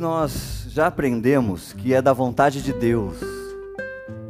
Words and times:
nós 0.00 0.64
já 0.68 0.86
aprendemos 0.86 1.74
que 1.74 1.94
é 1.94 2.00
da 2.00 2.12
vontade 2.12 2.62
de 2.62 2.72
Deus 2.72 3.16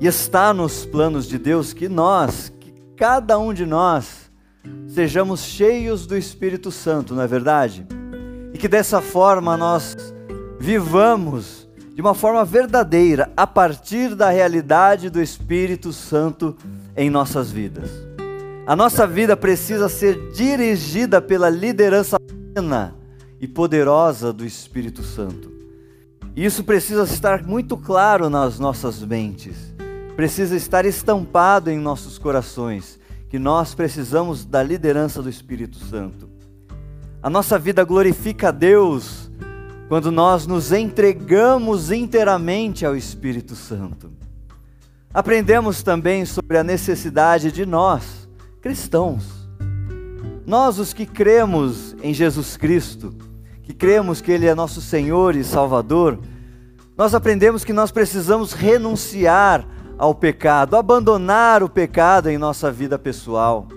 e 0.00 0.06
está 0.06 0.52
nos 0.52 0.84
planos 0.84 1.28
de 1.28 1.38
Deus 1.38 1.72
que 1.72 1.88
nós, 1.88 2.52
que 2.58 2.74
cada 2.96 3.38
um 3.38 3.54
de 3.54 3.64
nós, 3.64 4.30
sejamos 4.88 5.40
cheios 5.40 6.06
do 6.06 6.16
Espírito 6.16 6.72
Santo, 6.72 7.14
não 7.14 7.22
é 7.22 7.26
verdade? 7.26 7.86
E 8.52 8.58
que 8.58 8.66
dessa 8.66 9.00
forma 9.00 9.56
nós 9.56 9.96
vivamos 10.58 11.68
de 11.94 12.00
uma 12.00 12.14
forma 12.14 12.44
verdadeira 12.44 13.30
a 13.36 13.46
partir 13.46 14.14
da 14.14 14.30
realidade 14.30 15.08
do 15.08 15.22
Espírito 15.22 15.92
Santo 15.92 16.56
em 16.96 17.08
nossas 17.08 17.50
vidas. 17.50 17.90
A 18.66 18.74
nossa 18.74 19.06
vida 19.06 19.36
precisa 19.36 19.88
ser 19.88 20.32
dirigida 20.32 21.20
pela 21.20 21.48
liderança 21.48 22.18
plena 22.18 22.94
e 23.40 23.46
poderosa 23.46 24.32
do 24.32 24.44
Espírito 24.44 25.02
Santo. 25.02 25.49
Isso 26.36 26.62
precisa 26.62 27.02
estar 27.04 27.42
muito 27.42 27.76
claro 27.76 28.30
nas 28.30 28.58
nossas 28.58 29.02
mentes, 29.02 29.74
precisa 30.14 30.56
estar 30.56 30.84
estampado 30.84 31.70
em 31.70 31.78
nossos 31.78 32.18
corações, 32.18 32.98
que 33.28 33.38
nós 33.38 33.74
precisamos 33.74 34.44
da 34.44 34.62
liderança 34.62 35.22
do 35.22 35.28
Espírito 35.28 35.78
Santo. 35.78 36.28
A 37.22 37.28
nossa 37.28 37.58
vida 37.58 37.84
glorifica 37.84 38.48
a 38.48 38.52
Deus 38.52 39.30
quando 39.88 40.10
nós 40.12 40.46
nos 40.46 40.72
entregamos 40.72 41.90
inteiramente 41.90 42.86
ao 42.86 42.96
Espírito 42.96 43.56
Santo. 43.56 44.10
Aprendemos 45.12 45.82
também 45.82 46.24
sobre 46.24 46.56
a 46.56 46.64
necessidade 46.64 47.50
de 47.50 47.66
nós, 47.66 48.28
cristãos, 48.60 49.40
nós 50.46 50.78
os 50.78 50.92
que 50.92 51.06
cremos 51.06 51.94
em 52.02 52.14
Jesus 52.14 52.56
Cristo, 52.56 53.14
que 53.70 53.76
cremos 53.76 54.20
que 54.20 54.32
Ele 54.32 54.46
é 54.46 54.54
nosso 54.54 54.80
Senhor 54.80 55.36
e 55.36 55.44
Salvador, 55.44 56.18
nós 56.96 57.14
aprendemos 57.14 57.64
que 57.64 57.72
nós 57.72 57.92
precisamos 57.92 58.52
renunciar 58.52 59.64
ao 59.96 60.12
pecado, 60.12 60.76
abandonar 60.76 61.62
o 61.62 61.68
pecado 61.68 62.28
em 62.28 62.36
nossa 62.36 62.72
vida 62.72 62.98
pessoal 62.98 63.68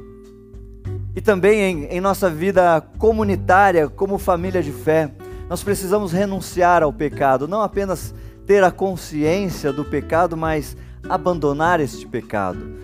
e 1.16 1.22
também 1.22 1.60
em, 1.60 1.84
em, 1.86 2.02
nossa 2.02 2.28
vida 2.28 2.82
comunitária, 2.98 3.88
como 3.88 4.18
família 4.18 4.64
de 4.64 4.72
fé. 4.72 5.12
Nós 5.48 5.62
precisamos 5.62 6.12
renunciar 6.12 6.82
ao 6.82 6.92
pecado, 6.92 7.48
não 7.48 7.62
apenas 7.62 8.16
ter 8.48 8.64
a 8.64 8.72
consciência 8.72 9.72
do 9.72 9.86
pecado, 9.86 10.36
mas 10.36 10.76
abandonar 11.08 11.80
este 11.80 12.08
pecado, 12.08 12.80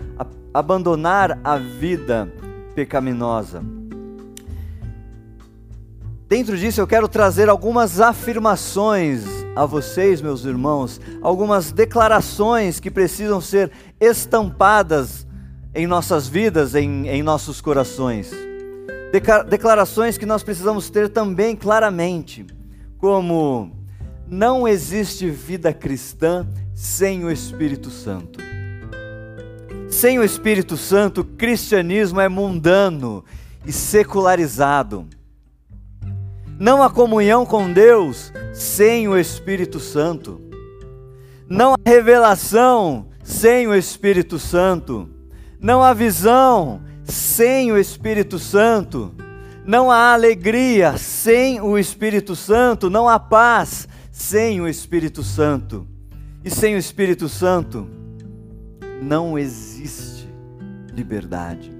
abandonar 0.54 1.40
a 1.42 1.56
vida 1.56 2.32
pecaminosa. 2.72 3.79
Dentro 6.30 6.56
disso, 6.56 6.80
eu 6.80 6.86
quero 6.86 7.08
trazer 7.08 7.48
algumas 7.48 8.00
afirmações 8.00 9.24
a 9.56 9.66
vocês, 9.66 10.20
meus 10.20 10.44
irmãos, 10.44 11.00
algumas 11.20 11.72
declarações 11.72 12.78
que 12.78 12.88
precisam 12.88 13.40
ser 13.40 13.72
estampadas 13.98 15.26
em 15.74 15.88
nossas 15.88 16.28
vidas, 16.28 16.76
em, 16.76 17.08
em 17.08 17.20
nossos 17.20 17.60
corações. 17.60 18.30
Declarações 19.48 20.16
que 20.16 20.24
nós 20.24 20.44
precisamos 20.44 20.88
ter 20.88 21.08
também 21.08 21.56
claramente, 21.56 22.46
como: 22.96 23.72
não 24.24 24.68
existe 24.68 25.28
vida 25.28 25.72
cristã 25.72 26.46
sem 26.72 27.24
o 27.24 27.30
Espírito 27.32 27.90
Santo. 27.90 28.38
Sem 29.88 30.20
o 30.20 30.22
Espírito 30.22 30.76
Santo, 30.76 31.22
o 31.22 31.24
cristianismo 31.24 32.20
é 32.20 32.28
mundano 32.28 33.24
e 33.66 33.72
secularizado. 33.72 35.08
Não 36.60 36.82
há 36.82 36.90
comunhão 36.90 37.46
com 37.46 37.72
Deus 37.72 38.30
sem 38.52 39.08
o 39.08 39.16
Espírito 39.16 39.80
Santo. 39.80 40.38
Não 41.48 41.72
há 41.72 41.76
revelação 41.88 43.08
sem 43.24 43.66
o 43.66 43.74
Espírito 43.74 44.38
Santo. 44.38 45.08
Não 45.58 45.82
há 45.82 45.94
visão 45.94 46.82
sem 47.02 47.72
o 47.72 47.78
Espírito 47.78 48.38
Santo. 48.38 49.14
Não 49.64 49.90
há 49.90 50.12
alegria 50.12 50.98
sem 50.98 51.62
o 51.62 51.78
Espírito 51.78 52.36
Santo. 52.36 52.90
Não 52.90 53.08
há 53.08 53.18
paz 53.18 53.88
sem 54.12 54.60
o 54.60 54.68
Espírito 54.68 55.22
Santo. 55.22 55.88
E 56.44 56.50
sem 56.50 56.74
o 56.74 56.78
Espírito 56.78 57.26
Santo 57.26 57.88
não 59.00 59.38
existe 59.38 60.28
liberdade. 60.92 61.72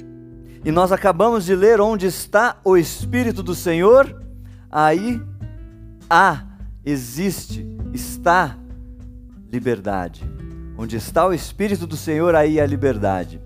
E 0.65 0.73
nós 0.73 0.91
acabamos 0.91 1.45
de 1.45 1.55
ler 1.55 1.83
onde 1.83 2.07
está 2.07 2.57
o 2.65 2.79
Espírito 2.79 3.43
do 3.43 3.55
Senhor 3.55 4.20
aí 4.71 5.21
há, 6.09 6.45
existe, 6.85 7.67
está 7.93 8.57
liberdade. 9.51 10.23
Onde 10.79 10.97
está 10.97 11.27
o 11.27 11.35
Espírito 11.35 11.87
do 11.87 11.97
Senhor, 11.97 12.35
aí 12.35 12.61
há 12.61 12.67
liberdade. 12.67 13.41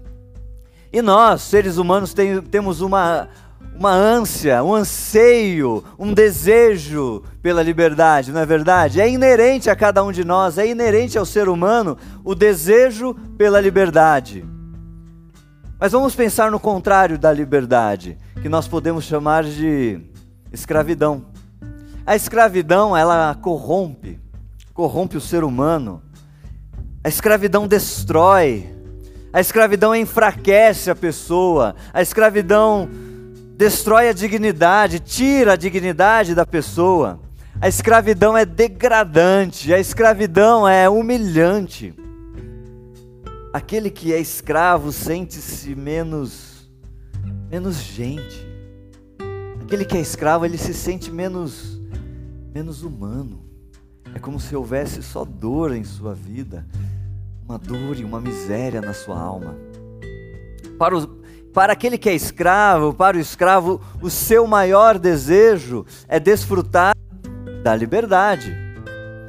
E 0.93 1.03
nós, 1.03 1.43
seres 1.43 1.77
humanos, 1.77 2.15
tem, 2.15 2.41
temos 2.41 2.81
uma, 2.81 3.29
uma 3.77 3.91
ânsia, 3.91 4.63
um 4.63 4.73
anseio, 4.73 5.83
um 5.99 6.15
desejo 6.15 7.23
pela 7.43 7.63
liberdade, 7.63 8.31
não 8.31 8.41
é 8.41 8.47
verdade? 8.47 9.01
É 9.01 9.09
inerente 9.09 9.69
a 9.69 9.75
cada 9.75 10.05
um 10.05 10.13
de 10.13 10.25
nós, 10.25 10.59
é 10.59 10.67
inerente 10.67 11.19
ao 11.19 11.27
ser 11.27 11.49
humano 11.49 11.99
o 12.23 12.35
desejo 12.35 13.15
pela 13.37 13.61
liberdade. 13.61 14.45
Mas 15.81 15.91
vamos 15.91 16.15
pensar 16.15 16.53
no 16.53 16.61
contrário 16.61 17.19
da 17.19 17.33
liberdade, 17.33 18.17
que 18.41 18.49
nós 18.49 18.69
podemos 18.69 19.05
chamar 19.05 19.43
de 19.43 20.01
escravidão. 20.55 21.27
A 22.07 22.15
escravidão, 22.15 22.97
ela 22.97 23.35
corrompe, 23.35 24.21
corrompe 24.73 25.17
o 25.17 25.21
ser 25.21 25.43
humano. 25.43 26.03
A 27.03 27.09
escravidão 27.09 27.67
destrói. 27.67 28.73
A 29.33 29.41
escravidão 29.41 29.95
enfraquece 29.95 30.91
a 30.91 30.95
pessoa. 30.95 31.75
A 31.93 32.01
escravidão 32.01 32.89
destrói 33.57 34.09
a 34.09 34.13
dignidade, 34.13 35.01
tira 35.01 35.55
a 35.55 35.57
dignidade 35.57 36.35
da 36.35 36.47
pessoa. 36.47 37.21
A 37.61 37.69
escravidão 37.69 38.37
é 38.37 38.45
degradante, 38.45 39.73
a 39.73 39.79
escravidão 39.79 40.69
é 40.69 40.89
humilhante. 40.89 41.95
Aquele 43.53 43.91
que 43.91 44.13
é 44.13 44.21
escravo 44.21 44.93
sente-se 44.93 45.75
menos 45.75 46.55
menos 47.51 47.77
gente. 47.77 48.44
Aquele 49.65 49.87
que 49.87 49.97
é 49.97 50.01
escravo, 50.01 50.45
ele 50.45 50.59
se 50.59 50.75
sente 50.75 51.11
menos, 51.11 51.81
menos 52.55 52.83
humano. 52.83 53.43
É 54.15 54.19
como 54.19 54.39
se 54.39 54.55
houvesse 54.55 55.03
só 55.03 55.25
dor 55.25 55.75
em 55.75 55.83
sua 55.83 56.15
vida, 56.15 56.67
uma 57.49 57.59
dor 57.59 57.97
e 57.99 58.05
uma 58.05 58.21
miséria 58.21 58.83
na 58.83 58.93
sua 58.93 59.19
alma. 59.19 59.57
Para, 60.79 60.99
o, 60.99 61.07
para 61.55 61.73
aquele 61.73 61.97
que 61.97 62.11
é 62.11 62.15
escravo, 62.15 62.93
para 62.93 63.17
o 63.17 63.21
escravo, 63.21 63.81
o 64.03 64.11
seu 64.11 64.47
maior 64.47 64.99
desejo 64.99 65.87
é 66.07 66.21
desfrutar 66.21 66.95
da 67.63 67.75
liberdade. 67.75 68.64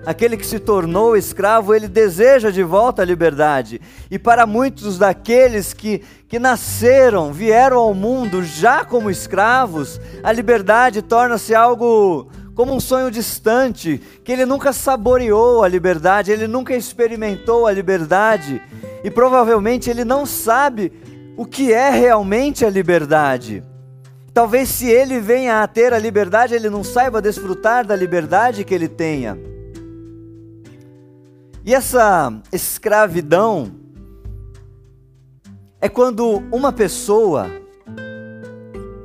Aquele 0.05 0.37
que 0.37 0.45
se 0.45 0.59
tornou 0.59 1.17
escravo, 1.17 1.73
ele 1.73 1.87
deseja 1.87 2.51
de 2.51 2.61
volta 2.61 3.01
a 3.01 3.05
liberdade. 3.05 3.81
E 4.11 4.19
para 4.19 4.45
muitos 4.45 4.99
daqueles 4.99 5.73
que, 5.73 6.03
que 6.27 6.37
nasceram, 6.37 7.33
vieram 7.33 7.79
ao 7.79 7.93
mundo 7.93 8.43
já 8.43 8.85
como 8.85 9.09
escravos, 9.09 9.99
a 10.23 10.31
liberdade 10.31 11.01
torna-se 11.01 11.55
algo 11.55 12.29
como 12.53 12.73
um 12.73 12.79
sonho 12.79 13.11
distante, 13.11 14.01
que 14.23 14.31
ele 14.31 14.45
nunca 14.45 14.71
saboreou 14.71 15.63
a 15.63 15.67
liberdade, 15.67 16.31
ele 16.31 16.47
nunca 16.47 16.73
experimentou 16.73 17.67
a 17.67 17.71
liberdade, 17.71 18.61
e 19.03 19.11
provavelmente 19.11 19.89
ele 19.89 20.05
não 20.05 20.25
sabe 20.25 20.93
o 21.35 21.45
que 21.45 21.73
é 21.73 21.89
realmente 21.89 22.63
a 22.63 22.69
liberdade. 22.69 23.61
Talvez 24.33 24.69
se 24.69 24.89
ele 24.89 25.19
venha 25.19 25.63
a 25.63 25.67
ter 25.67 25.93
a 25.93 25.99
liberdade, 25.99 26.53
ele 26.53 26.69
não 26.69 26.83
saiba 26.83 27.21
desfrutar 27.21 27.85
da 27.85 27.95
liberdade 27.95 28.63
que 28.63 28.73
ele 28.73 28.87
tenha. 28.87 29.37
E 31.65 31.73
essa 31.73 32.31
escravidão 32.51 33.71
é 35.81 35.89
quando 35.89 36.43
uma 36.51 36.71
pessoa 36.71 37.49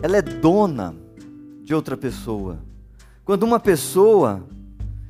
ela 0.03 0.19
é 0.19 0.23
dona 0.23 0.95
de 1.62 1.75
outra 1.75 1.97
pessoa. 1.97 2.59
Quando 3.25 3.45
uma 3.45 3.59
pessoa 3.59 4.43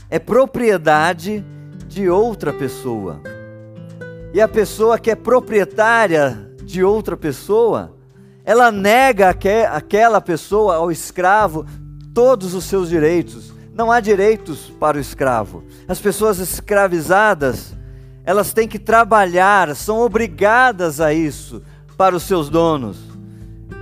é 0.08 0.18
propriedade 0.20 1.44
de 1.88 2.08
outra 2.08 2.52
pessoa. 2.52 3.20
E 4.32 4.40
a 4.40 4.46
pessoa 4.46 4.96
que 4.96 5.10
é 5.10 5.16
proprietária 5.16 6.54
de 6.62 6.84
outra 6.84 7.16
pessoa, 7.16 7.96
ela 8.44 8.70
nega 8.70 9.28
aquela 9.28 10.20
pessoa, 10.20 10.76
ao 10.76 10.92
escravo, 10.92 11.66
todos 12.14 12.54
os 12.54 12.62
seus 12.62 12.88
direitos. 12.88 13.52
Não 13.80 13.90
há 13.90 13.98
direitos 13.98 14.70
para 14.78 14.98
o 14.98 15.00
escravo. 15.00 15.64
As 15.88 15.98
pessoas 15.98 16.38
escravizadas, 16.38 17.74
elas 18.24 18.52
têm 18.52 18.68
que 18.68 18.78
trabalhar, 18.78 19.74
são 19.74 20.00
obrigadas 20.00 21.00
a 21.00 21.14
isso 21.14 21.62
para 21.96 22.14
os 22.14 22.24
seus 22.24 22.50
donos. 22.50 22.98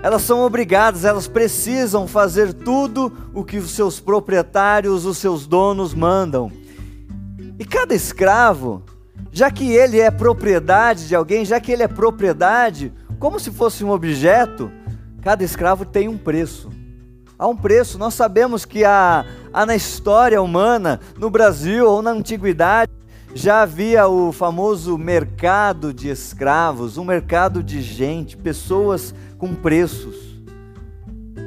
elas 0.01 0.23
são 0.23 0.39
obrigadas, 0.43 1.05
elas 1.05 1.27
precisam 1.27 2.07
fazer 2.07 2.55
tudo 2.55 3.13
o 3.35 3.43
que 3.43 3.59
os 3.59 3.73
seus 3.73 3.99
proprietários, 3.99 5.05
os 5.05 5.19
seus 5.19 5.49
donos 5.49 5.95
mandam. 5.95 6.49
E 7.59 7.65
cada 7.65 7.93
escravo, 7.93 8.85
já 9.33 9.51
que 9.51 9.73
ele 9.73 9.99
é 9.99 10.13
propriedade 10.13 11.09
de 11.09 11.17
alguém, 11.17 11.45
já 11.45 11.59
que 11.59 11.73
ele 11.73 11.83
é 11.83 11.89
propriedade, 11.89 12.93
como 13.19 13.41
se 13.41 13.51
fosse 13.51 13.83
um 13.83 13.91
objeto, 13.91 14.71
cada 15.23 15.43
escravo 15.43 15.85
tem 15.85 16.07
um 16.07 16.17
preço. 16.17 16.78
Há 17.39 17.47
um 17.47 17.57
preço, 17.57 17.99
nós 17.99 18.15
sabemos 18.15 18.65
que 18.65 18.85
há, 18.85 19.25
há 19.53 19.65
na 19.65 19.77
história 19.77 20.43
humana, 20.43 20.99
no 21.17 21.31
Brasil 21.31 21.89
ou 21.89 22.03
na 22.03 22.11
antiguidade, 22.11 22.91
já 23.33 23.63
havia 23.63 24.09
o 24.09 24.33
famoso 24.33 24.99
mercado 24.99 25.95
de 25.95 26.09
escravos, 26.09 26.99
um 26.99 27.05
mercado 27.05 27.63
de 27.63 27.81
gente, 27.81 28.37
pessoas 28.37 29.15
com 29.39 29.55
preços. 29.55 30.17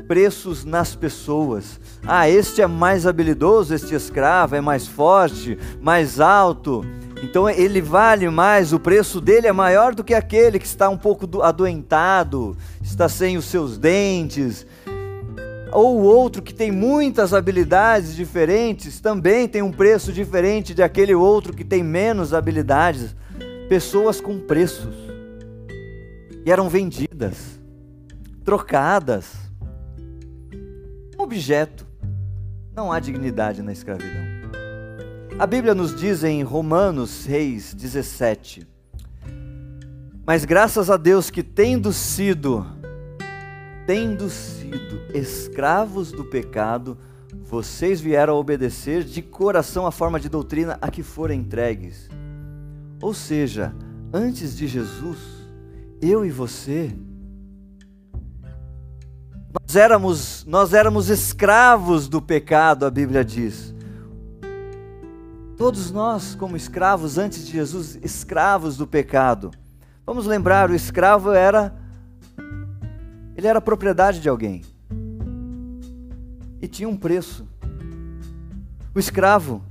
Preços 0.07 0.63
nas 0.63 0.95
pessoas. 0.95 1.77
Ah, 2.07 2.29
este 2.29 2.61
é 2.61 2.67
mais 2.67 3.05
habilidoso, 3.05 3.75
este 3.75 3.94
escravo 3.94 4.55
é 4.55 4.61
mais 4.61 4.87
forte, 4.87 5.59
mais 5.81 6.21
alto. 6.21 6.85
Então 7.21 7.49
ele 7.49 7.81
vale 7.81 8.29
mais, 8.29 8.71
o 8.71 8.79
preço 8.79 9.19
dele 9.19 9.47
é 9.47 9.51
maior 9.51 9.94
do 9.94 10.05
que 10.05 10.13
aquele 10.13 10.57
que 10.57 10.65
está 10.65 10.89
um 10.89 10.97
pouco 10.97 11.41
adoentado, 11.44 12.57
está 12.81 13.09
sem 13.09 13.37
os 13.37 13.45
seus 13.45 13.77
dentes. 13.77 14.65
Ou 15.71 16.01
outro 16.01 16.41
que 16.41 16.53
tem 16.53 16.71
muitas 16.71 17.33
habilidades 17.33 18.15
diferentes 18.15 19.00
também 19.00 19.47
tem 19.47 19.62
um 19.62 19.71
preço 19.71 20.12
diferente 20.12 20.73
de 20.73 20.83
aquele 20.83 21.15
outro 21.15 21.53
que 21.53 21.63
tem 21.63 21.81
menos 21.81 22.33
habilidades. 22.33 23.15
Pessoas 23.69 24.19
com 24.19 24.39
preços. 24.39 24.95
E 26.45 26.51
eram 26.51 26.68
vendidas 26.68 27.62
trocadas. 28.44 29.33
Um 31.18 31.23
objeto. 31.23 31.88
Não 32.75 32.91
há 32.91 33.00
dignidade 33.00 33.62
na 33.62 33.71
escravidão. 33.71 34.31
A 35.39 35.47
Bíblia 35.47 35.73
nos 35.73 35.95
diz 35.95 36.23
em 36.23 36.44
Romanos 36.44 37.09
6, 37.09 37.73
17: 37.73 38.68
Mas 40.25 40.45
graças 40.45 40.89
a 40.89 40.97
Deus 40.97 41.29
que, 41.29 41.41
tendo 41.41 41.91
sido, 41.94 42.65
tendo 43.86 44.30
sido 44.30 45.01
escravos 45.13 46.12
do 46.12 46.24
pecado, 46.24 46.98
vocês 47.44 48.00
vieram 48.00 48.33
a 48.33 48.38
obedecer 48.38 49.04
de 49.04 49.22
coração 49.22 49.86
a 49.86 49.92
forma 49.92 50.19
de 50.19 50.30
doutrina 50.30 50.78
a 50.81 50.89
que 50.89 51.04
foram 51.04 51.36
entregues. 51.36 52.10
Ou 53.01 53.13
seja, 53.13 53.74
antes 54.13 54.56
de 54.56 54.68
Jesus, 54.68 55.18
eu 56.01 56.25
e 56.25 56.30
você 56.30 56.95
nós 59.54 59.75
éramos, 59.75 60.45
nós 60.45 60.74
éramos 60.74 61.10
escravos 61.10 62.07
do 62.07 62.22
pecado, 62.22 62.86
a 62.86 62.89
Bíblia 62.89 63.24
diz. 63.24 63.74
Todos 65.57 65.92
nós, 65.92 66.36
como 66.36 66.56
escravos 66.56 67.18
antes 67.18 67.45
de 67.45 67.51
Jesus, 67.51 68.00
escravos 68.01 68.78
do 68.78 68.88
pecado. 68.88 69.51
Vamos 70.06 70.25
lembrar, 70.25 70.69
o 70.69 70.75
escravo 70.75 71.31
era 71.31 71.74
ele 73.41 73.47
era 73.47 73.59
propriedade 73.59 74.19
de 74.19 74.29
alguém. 74.29 74.61
E 76.61 76.67
tinha 76.67 76.88
um 76.88 76.95
preço. 76.95 77.47
O 78.93 78.99
escravo 78.99 79.63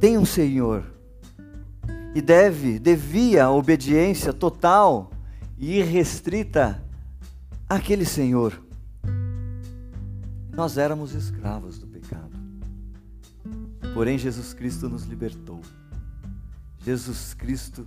tem 0.00 0.18
um 0.18 0.24
senhor 0.24 0.84
e 2.12 2.20
deve, 2.20 2.80
devia 2.80 3.48
obediência 3.48 4.32
total 4.32 5.12
e 5.56 5.78
irrestrita 5.78 6.82
àquele 7.68 8.04
senhor. 8.04 8.60
Nós 10.52 10.76
éramos 10.76 11.14
escravos 11.14 11.78
do 11.78 11.86
pecado. 11.86 12.32
Porém, 13.94 14.18
Jesus 14.18 14.52
Cristo 14.52 14.88
nos 14.88 15.04
libertou. 15.04 15.60
Jesus 16.84 17.32
Cristo 17.32 17.86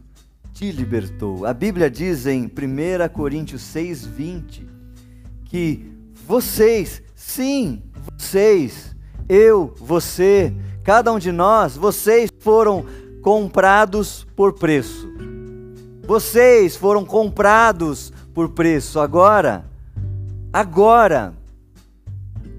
te 0.53 0.71
libertou. 0.71 1.45
A 1.45 1.53
Bíblia 1.53 1.91
diz 1.91 2.25
em 2.25 2.45
1 2.45 2.49
Coríntios 3.11 3.61
6, 3.61 4.05
20, 4.05 4.74
que 5.45 5.91
vocês, 6.27 7.01
sim, 7.15 7.81
vocês, 8.17 8.95
eu, 9.29 9.73
você, 9.77 10.53
cada 10.83 11.11
um 11.11 11.19
de 11.19 11.31
nós, 11.31 11.75
vocês 11.75 12.29
foram 12.39 12.85
comprados 13.21 14.25
por 14.35 14.53
preço. 14.53 15.07
Vocês 16.05 16.75
foram 16.75 17.03
comprados 17.03 18.13
por 18.33 18.49
preço. 18.49 18.99
Agora, 18.99 19.65
agora, 20.53 21.33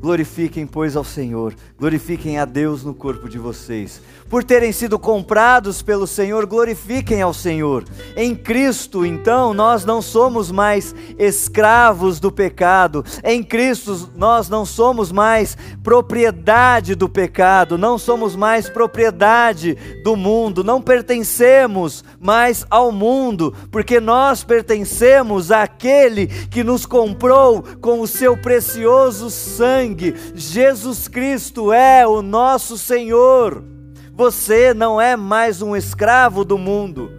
Glorifiquem, 0.06 0.68
pois, 0.68 0.94
ao 0.94 1.02
Senhor, 1.02 1.52
glorifiquem 1.76 2.38
a 2.38 2.44
Deus 2.44 2.84
no 2.84 2.94
corpo 2.94 3.28
de 3.28 3.38
vocês. 3.38 4.00
Por 4.30 4.44
terem 4.44 4.70
sido 4.70 5.00
comprados 5.00 5.82
pelo 5.82 6.06
Senhor, 6.06 6.46
glorifiquem 6.46 7.22
ao 7.22 7.34
Senhor. 7.34 7.82
Em 8.16 8.32
Cristo, 8.32 9.04
então, 9.04 9.52
nós 9.52 9.84
não 9.84 10.00
somos 10.00 10.52
mais 10.52 10.94
escravos 11.18 12.20
do 12.20 12.30
pecado. 12.30 13.04
Em 13.24 13.42
Cristo, 13.42 14.08
nós 14.14 14.48
não 14.48 14.64
somos 14.64 15.10
mais 15.10 15.58
propriedade 15.82 16.94
do 16.94 17.08
pecado, 17.08 17.76
não 17.76 17.98
somos 17.98 18.36
mais 18.36 18.68
propriedade 18.68 19.76
do 20.04 20.14
mundo, 20.14 20.62
não 20.62 20.80
pertencemos 20.80 22.04
mais 22.20 22.64
ao 22.70 22.92
mundo, 22.92 23.52
porque 23.72 23.98
nós 23.98 24.44
pertencemos 24.44 25.50
àquele 25.50 26.28
que 26.28 26.62
nos 26.62 26.86
comprou 26.86 27.64
com 27.80 28.00
o 28.00 28.06
seu 28.06 28.36
precioso 28.36 29.30
sangue 29.30 29.95
sangue. 29.96 30.14
Jesus 30.34 31.08
Cristo 31.08 31.72
é 31.72 32.06
o 32.06 32.20
nosso 32.20 32.76
Senhor. 32.76 33.64
Você 34.12 34.72
não 34.74 35.00
é 35.00 35.16
mais 35.16 35.62
um 35.62 35.74
escravo 35.74 36.44
do 36.44 36.58
mundo. 36.58 37.10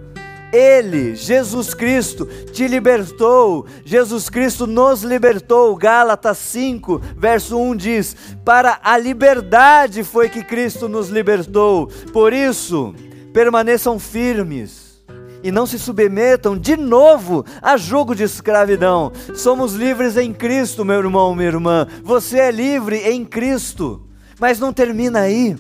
Ele, 0.53 1.13
Jesus 1.13 1.73
Cristo, 1.73 2.25
te 2.53 2.67
libertou. 2.67 3.65
Jesus 3.83 4.29
Cristo 4.29 4.65
nos 4.65 5.03
libertou. 5.03 5.75
Gálatas 5.75 6.37
5, 6.37 7.01
verso 7.17 7.57
1 7.57 7.75
diz: 7.75 8.15
Para 8.45 8.79
a 8.81 8.97
liberdade 8.97 10.03
foi 10.03 10.29
que 10.29 10.43
Cristo 10.43 10.87
nos 10.87 11.09
libertou. 11.09 11.87
Por 12.13 12.31
isso, 12.31 12.95
permaneçam 13.33 13.99
firmes 13.99 14.86
e 15.43 15.51
não 15.51 15.65
se 15.65 15.77
submetam 15.77 16.57
de 16.57 16.75
novo 16.75 17.45
a 17.61 17.77
jogo 17.77 18.15
de 18.15 18.23
escravidão. 18.23 19.11
Somos 19.35 19.73
livres 19.73 20.17
em 20.17 20.33
Cristo, 20.33 20.83
meu 20.83 20.99
irmão, 20.99 21.35
minha 21.35 21.47
irmã. 21.47 21.87
Você 22.03 22.39
é 22.39 22.51
livre 22.51 22.97
em 22.97 23.23
Cristo. 23.23 24.07
Mas 24.39 24.59
não 24.59 24.73
termina 24.73 25.21
aí. 25.21 25.55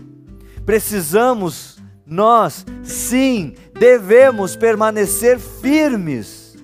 Precisamos, 0.65 1.77
nós, 2.05 2.65
sim, 2.83 3.55
devemos 3.73 4.55
permanecer 4.55 5.39
firmes. 5.39 6.55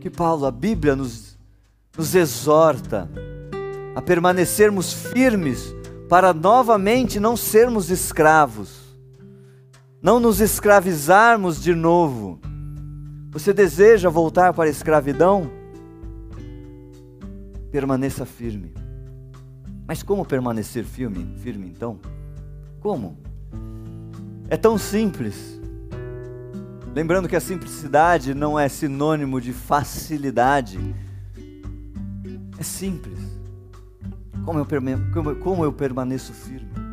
Que 0.00 0.10
Paulo, 0.10 0.44
a 0.46 0.50
Bíblia 0.50 0.94
nos, 0.94 1.38
nos 1.96 2.14
exorta 2.14 3.08
a 3.94 4.02
permanecermos 4.02 4.92
firmes 4.92 5.74
para 6.08 6.34
novamente 6.34 7.18
não 7.18 7.36
sermos 7.36 7.90
escravos 7.90 8.83
não 10.04 10.20
nos 10.20 10.38
escravizarmos 10.38 11.62
de 11.62 11.74
novo. 11.74 12.38
Você 13.30 13.54
deseja 13.54 14.10
voltar 14.10 14.52
para 14.52 14.64
a 14.64 14.70
escravidão? 14.70 15.50
Permaneça 17.72 18.26
firme. 18.26 18.74
Mas 19.88 20.02
como 20.02 20.22
permanecer 20.26 20.84
firme, 20.84 21.34
firme 21.38 21.66
então? 21.66 21.98
Como? 22.80 23.16
É 24.50 24.58
tão 24.58 24.76
simples. 24.76 25.58
Lembrando 26.94 27.26
que 27.26 27.34
a 27.34 27.40
simplicidade 27.40 28.34
não 28.34 28.60
é 28.60 28.68
sinônimo 28.68 29.40
de 29.40 29.54
facilidade. 29.54 30.78
É 32.58 32.62
simples. 32.62 33.18
Como 34.44 34.58
eu, 34.58 34.66
como, 35.14 35.36
como 35.36 35.64
eu 35.64 35.72
permaneço 35.72 36.34
firme? 36.34 36.83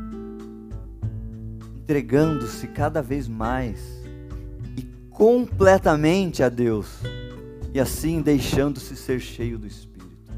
Entregando-se 1.91 2.67
cada 2.67 3.01
vez 3.01 3.27
mais 3.27 4.01
e 4.77 4.83
completamente 5.09 6.41
a 6.41 6.47
Deus, 6.47 6.87
e 7.73 7.81
assim 7.81 8.21
deixando-se 8.21 8.95
ser 8.95 9.19
cheio 9.19 9.59
do 9.59 9.67
Espírito, 9.67 10.31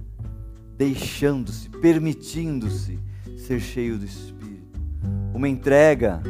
deixando-se, 0.76 1.70
permitindo-se 1.70 2.98
ser 3.38 3.60
cheio 3.60 4.00
do 4.00 4.06
Espírito. 4.06 4.80
Uma 5.32 5.48
entrega, 5.48 6.24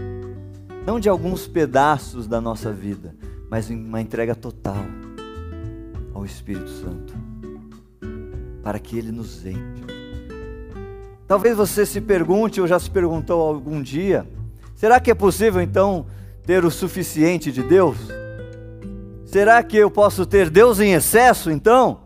não 0.86 1.00
de 1.00 1.08
alguns 1.08 1.48
pedaços 1.48 2.28
da 2.28 2.42
nossa 2.42 2.74
vida, 2.74 3.16
mas 3.50 3.70
uma 3.70 4.02
entrega 4.02 4.36
total 4.36 4.86
ao 6.14 6.26
Espírito 6.26 6.70
Santo, 6.70 7.14
para 8.62 8.78
que 8.78 8.98
Ele 8.98 9.14
nos 9.14 9.46
enche. 9.46 9.86
Talvez 11.26 11.56
você 11.56 11.86
se 11.86 12.02
pergunte, 12.02 12.60
ou 12.60 12.68
já 12.68 12.78
se 12.78 12.92
perguntou 12.92 13.40
algum 13.42 13.82
dia, 13.82 14.28
Será 14.84 15.00
que 15.00 15.10
é 15.10 15.16
possível 15.16 15.62
então 15.62 16.06
ter 16.46 16.66
o 16.66 16.70
suficiente 16.70 17.54
de 17.54 17.64
Deus? 17.64 17.96
Será 19.24 19.64
que 19.64 19.78
eu 19.78 19.90
posso 19.90 20.26
ter 20.26 20.50
Deus 20.50 20.82
em 20.82 20.92
excesso 20.92 21.50
então? 21.50 22.02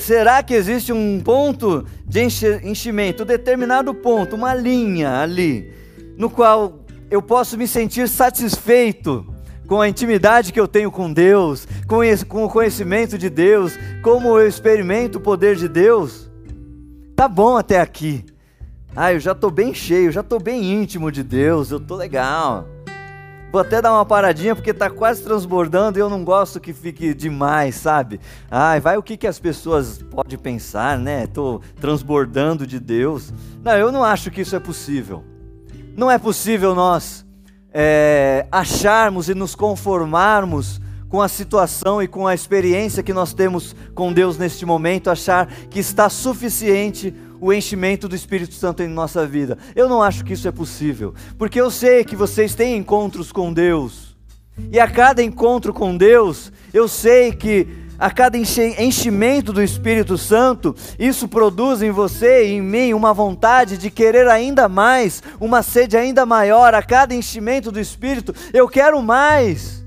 Será 0.00 0.42
que 0.42 0.54
existe 0.54 0.92
um 0.92 1.20
ponto 1.20 1.86
de 2.04 2.20
enchimento, 2.64 3.22
um 3.22 3.26
determinado 3.26 3.94
ponto, 3.94 4.34
uma 4.34 4.56
linha 4.56 5.20
ali, 5.20 5.72
no 6.16 6.28
qual 6.28 6.80
eu 7.08 7.22
posso 7.22 7.56
me 7.56 7.68
sentir 7.68 8.08
satisfeito 8.08 9.24
com 9.68 9.80
a 9.80 9.88
intimidade 9.88 10.52
que 10.52 10.58
eu 10.58 10.66
tenho 10.66 10.90
com 10.90 11.12
Deus, 11.12 11.68
com, 11.86 12.44
o 12.44 12.50
conhecimento 12.50 13.16
de 13.16 13.30
Deus, 13.30 13.78
como 14.02 14.36
eu 14.36 14.48
experimento 14.48 15.18
o 15.18 15.20
poder 15.22 15.54
de 15.54 15.68
Deus? 15.68 16.28
Tá 17.14 17.28
bom 17.28 17.56
até 17.56 17.80
aqui. 17.80 18.24
Ah, 18.96 19.12
eu 19.12 19.20
já 19.20 19.32
estou 19.32 19.50
bem 19.50 19.72
cheio, 19.74 20.10
já 20.10 20.20
estou 20.20 20.40
bem 20.40 20.72
íntimo 20.72 21.12
de 21.12 21.22
Deus, 21.22 21.70
eu 21.70 21.78
estou 21.78 21.96
legal. 21.96 22.66
Vou 23.50 23.62
até 23.62 23.80
dar 23.80 23.92
uma 23.92 24.04
paradinha 24.04 24.54
porque 24.54 24.70
está 24.70 24.90
quase 24.90 25.22
transbordando 25.22 25.98
e 25.98 26.02
eu 26.02 26.10
não 26.10 26.22
gosto 26.22 26.60
que 26.60 26.74
fique 26.74 27.14
demais, 27.14 27.76
sabe? 27.76 28.20
Ai, 28.50 28.78
vai 28.78 28.98
o 28.98 29.02
que, 29.02 29.16
que 29.16 29.26
as 29.26 29.38
pessoas 29.38 30.02
podem 30.02 30.38
pensar, 30.38 30.98
né? 30.98 31.24
Estou 31.24 31.62
transbordando 31.80 32.66
de 32.66 32.78
Deus. 32.78 33.32
Não, 33.62 33.72
eu 33.72 33.90
não 33.90 34.04
acho 34.04 34.30
que 34.30 34.42
isso 34.42 34.54
é 34.54 34.60
possível. 34.60 35.24
Não 35.96 36.10
é 36.10 36.18
possível 36.18 36.74
nós 36.74 37.24
é, 37.72 38.46
acharmos 38.52 39.30
e 39.30 39.34
nos 39.34 39.54
conformarmos 39.54 40.78
com 41.08 41.22
a 41.22 41.28
situação 41.28 42.02
e 42.02 42.06
com 42.06 42.26
a 42.26 42.34
experiência 42.34 43.02
que 43.02 43.14
nós 43.14 43.32
temos 43.32 43.74
com 43.94 44.12
Deus 44.12 44.36
neste 44.36 44.66
momento, 44.66 45.10
achar 45.10 45.46
que 45.70 45.78
está 45.78 46.10
suficiente 46.10 47.14
o 47.40 47.52
enchimento 47.52 48.08
do 48.08 48.16
Espírito 48.16 48.54
Santo 48.54 48.82
em 48.82 48.88
nossa 48.88 49.26
vida. 49.26 49.58
Eu 49.74 49.88
não 49.88 50.02
acho 50.02 50.24
que 50.24 50.32
isso 50.32 50.48
é 50.48 50.52
possível, 50.52 51.14
porque 51.36 51.60
eu 51.60 51.70
sei 51.70 52.04
que 52.04 52.16
vocês 52.16 52.54
têm 52.54 52.76
encontros 52.76 53.32
com 53.32 53.52
Deus, 53.52 54.16
e 54.72 54.80
a 54.80 54.88
cada 54.88 55.22
encontro 55.22 55.72
com 55.72 55.96
Deus, 55.96 56.52
eu 56.74 56.88
sei 56.88 57.32
que 57.32 57.66
a 57.98 58.10
cada 58.10 58.38
enchimento 58.38 59.52
do 59.52 59.60
Espírito 59.60 60.16
Santo, 60.16 60.74
isso 60.98 61.26
produz 61.26 61.82
em 61.82 61.90
você 61.90 62.46
e 62.46 62.52
em 62.52 62.62
mim 62.62 62.94
uma 62.94 63.12
vontade 63.12 63.76
de 63.76 63.90
querer 63.90 64.28
ainda 64.28 64.68
mais, 64.68 65.20
uma 65.40 65.62
sede 65.62 65.96
ainda 65.96 66.24
maior. 66.24 66.74
A 66.74 66.82
cada 66.82 67.12
enchimento 67.12 67.72
do 67.72 67.80
Espírito, 67.80 68.32
eu 68.52 68.68
quero 68.68 69.02
mais. 69.02 69.84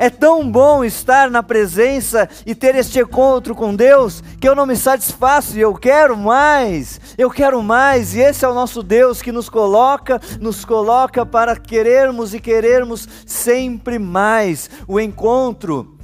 É 0.00 0.08
tão 0.08 0.50
bom 0.50 0.82
estar 0.82 1.30
na 1.30 1.42
presença 1.42 2.26
e 2.46 2.54
ter 2.54 2.74
este 2.74 2.98
encontro 2.98 3.54
com 3.54 3.76
Deus 3.76 4.22
que 4.40 4.48
eu 4.48 4.54
não 4.54 4.64
me 4.64 4.74
satisfaço 4.74 5.58
e 5.58 5.60
eu 5.60 5.74
quero 5.74 6.16
mais. 6.16 6.98
Eu 7.18 7.30
quero 7.30 7.62
mais 7.62 8.14
e 8.14 8.20
esse 8.20 8.42
é 8.42 8.48
o 8.48 8.54
nosso 8.54 8.82
Deus 8.82 9.20
que 9.20 9.30
nos 9.30 9.50
coloca, 9.50 10.18
nos 10.40 10.64
coloca 10.64 11.26
para 11.26 11.54
querermos 11.54 12.32
e 12.32 12.40
querermos 12.40 13.06
sempre 13.26 13.98
mais. 13.98 14.70
O 14.88 14.98
encontro, 14.98 15.98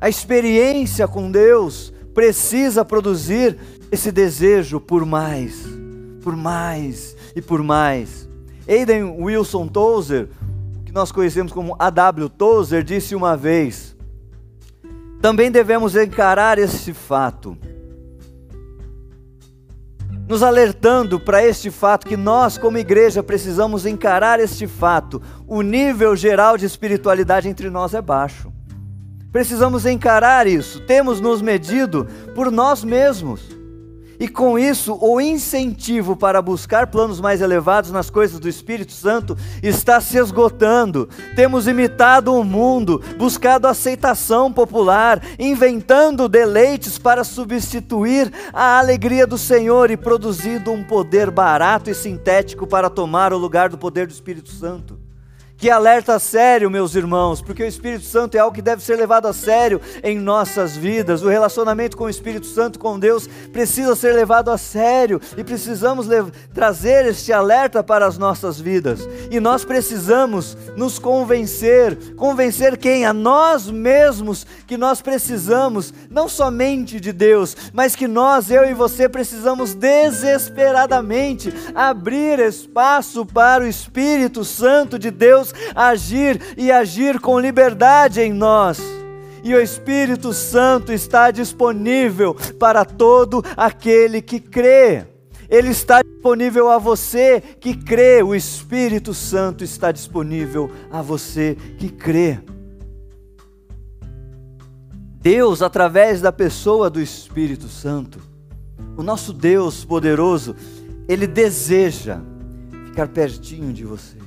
a 0.00 0.08
experiência 0.08 1.06
com 1.06 1.30
Deus 1.30 1.92
precisa 2.12 2.84
produzir 2.84 3.56
esse 3.92 4.10
desejo 4.10 4.80
por 4.80 5.06
mais, 5.06 5.54
por 6.20 6.34
mais 6.34 7.14
e 7.36 7.40
por 7.40 7.62
mais. 7.62 8.28
Aiden 8.68 9.04
Wilson 9.04 9.68
Tozer, 9.68 10.28
que 10.90 10.94
nós 10.94 11.12
conhecemos 11.12 11.52
como 11.52 11.76
A.W. 11.78 12.28
Tozer, 12.28 12.82
disse 12.82 13.14
uma 13.14 13.36
vez: 13.36 13.96
também 15.22 15.48
devemos 15.48 15.94
encarar 15.94 16.58
esse 16.58 16.92
fato, 16.92 17.56
nos 20.28 20.42
alertando 20.42 21.20
para 21.20 21.46
este 21.46 21.70
fato 21.70 22.08
que 22.08 22.16
nós, 22.16 22.58
como 22.58 22.76
igreja, 22.76 23.22
precisamos 23.22 23.86
encarar 23.86 24.40
este 24.40 24.66
fato. 24.66 25.22
O 25.46 25.62
nível 25.62 26.16
geral 26.16 26.58
de 26.58 26.66
espiritualidade 26.66 27.48
entre 27.48 27.70
nós 27.70 27.94
é 27.94 28.02
baixo. 28.02 28.52
Precisamos 29.30 29.86
encarar 29.86 30.48
isso. 30.48 30.80
Temos 30.80 31.20
nos 31.20 31.40
medido 31.40 32.04
por 32.34 32.50
nós 32.50 32.82
mesmos. 32.82 33.59
E 34.20 34.28
com 34.28 34.58
isso, 34.58 34.98
o 35.00 35.18
incentivo 35.18 36.14
para 36.14 36.42
buscar 36.42 36.88
planos 36.88 37.22
mais 37.22 37.40
elevados 37.40 37.90
nas 37.90 38.10
coisas 38.10 38.38
do 38.38 38.50
Espírito 38.50 38.92
Santo 38.92 39.34
está 39.62 39.98
se 39.98 40.18
esgotando. 40.18 41.08
Temos 41.34 41.66
imitado 41.66 42.34
o 42.34 42.44
mundo, 42.44 43.02
buscado 43.16 43.66
aceitação 43.66 44.52
popular, 44.52 45.22
inventando 45.38 46.28
deleites 46.28 46.98
para 46.98 47.24
substituir 47.24 48.30
a 48.52 48.78
alegria 48.78 49.26
do 49.26 49.38
Senhor 49.38 49.90
e 49.90 49.96
produzindo 49.96 50.70
um 50.70 50.84
poder 50.84 51.30
barato 51.30 51.88
e 51.88 51.94
sintético 51.94 52.66
para 52.66 52.90
tomar 52.90 53.32
o 53.32 53.38
lugar 53.38 53.70
do 53.70 53.78
poder 53.78 54.06
do 54.06 54.12
Espírito 54.12 54.50
Santo. 54.50 54.99
Que 55.60 55.68
alerta 55.68 56.18
sério, 56.18 56.70
meus 56.70 56.94
irmãos, 56.94 57.42
porque 57.42 57.62
o 57.62 57.66
Espírito 57.66 58.06
Santo 58.06 58.34
é 58.34 58.38
algo 58.38 58.54
que 58.54 58.62
deve 58.62 58.82
ser 58.82 58.96
levado 58.96 59.28
a 59.28 59.32
sério 59.34 59.78
em 60.02 60.18
nossas 60.18 60.74
vidas. 60.74 61.20
O 61.22 61.28
relacionamento 61.28 61.98
com 61.98 62.04
o 62.04 62.08
Espírito 62.08 62.46
Santo, 62.46 62.78
com 62.78 62.98
Deus, 62.98 63.26
precisa 63.52 63.94
ser 63.94 64.14
levado 64.14 64.50
a 64.50 64.56
sério 64.56 65.20
e 65.36 65.44
precisamos 65.44 66.06
trazer 66.54 67.04
este 67.04 67.30
alerta 67.30 67.82
para 67.82 68.06
as 68.06 68.16
nossas 68.16 68.58
vidas. 68.58 69.06
E 69.30 69.38
nós 69.38 69.62
precisamos 69.62 70.56
nos 70.78 70.98
convencer 70.98 72.14
convencer 72.16 72.78
quem? 72.78 73.04
A 73.04 73.12
nós 73.12 73.70
mesmos 73.70 74.46
que 74.66 74.78
nós 74.78 75.02
precisamos, 75.02 75.92
não 76.08 76.26
somente 76.26 76.98
de 76.98 77.12
Deus, 77.12 77.54
mas 77.74 77.94
que 77.94 78.08
nós, 78.08 78.50
eu 78.50 78.64
e 78.64 78.72
você, 78.72 79.10
precisamos 79.10 79.74
desesperadamente 79.74 81.52
abrir 81.74 82.38
espaço 82.38 83.26
para 83.26 83.62
o 83.62 83.66
Espírito 83.66 84.42
Santo 84.42 84.98
de 84.98 85.10
Deus 85.10 85.49
agir 85.74 86.40
e 86.56 86.70
agir 86.70 87.20
com 87.20 87.38
liberdade 87.38 88.20
em 88.20 88.32
nós. 88.32 88.80
E 89.42 89.54
o 89.54 89.60
Espírito 89.60 90.32
Santo 90.32 90.92
está 90.92 91.30
disponível 91.30 92.34
para 92.58 92.84
todo 92.84 93.42
aquele 93.56 94.20
que 94.20 94.38
crê. 94.38 95.06
Ele 95.48 95.70
está 95.70 96.02
disponível 96.02 96.70
a 96.70 96.78
você 96.78 97.40
que 97.40 97.74
crê. 97.74 98.22
O 98.22 98.34
Espírito 98.34 99.12
Santo 99.12 99.64
está 99.64 99.90
disponível 99.90 100.70
a 100.90 101.02
você 101.02 101.56
que 101.78 101.88
crê. 101.88 102.38
Deus, 105.20 105.60
através 105.60 106.20
da 106.20 106.32
pessoa 106.32 106.88
do 106.88 107.00
Espírito 107.00 107.68
Santo, 107.68 108.20
o 108.96 109.02
nosso 109.02 109.32
Deus 109.32 109.84
poderoso, 109.84 110.54
ele 111.08 111.26
deseja 111.26 112.20
ficar 112.86 113.08
pertinho 113.08 113.72
de 113.72 113.84
você. 113.84 114.19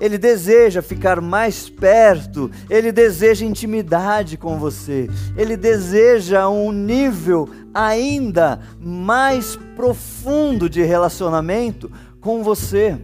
Ele 0.00 0.16
deseja 0.16 0.80
ficar 0.80 1.20
mais 1.20 1.68
perto, 1.68 2.50
ele 2.70 2.92
deseja 2.92 3.44
intimidade 3.44 4.36
com 4.36 4.58
você, 4.58 5.10
ele 5.36 5.56
deseja 5.56 6.48
um 6.48 6.70
nível 6.70 7.48
ainda 7.74 8.60
mais 8.80 9.56
profundo 9.74 10.68
de 10.68 10.82
relacionamento 10.82 11.90
com 12.20 12.44
você. 12.44 12.96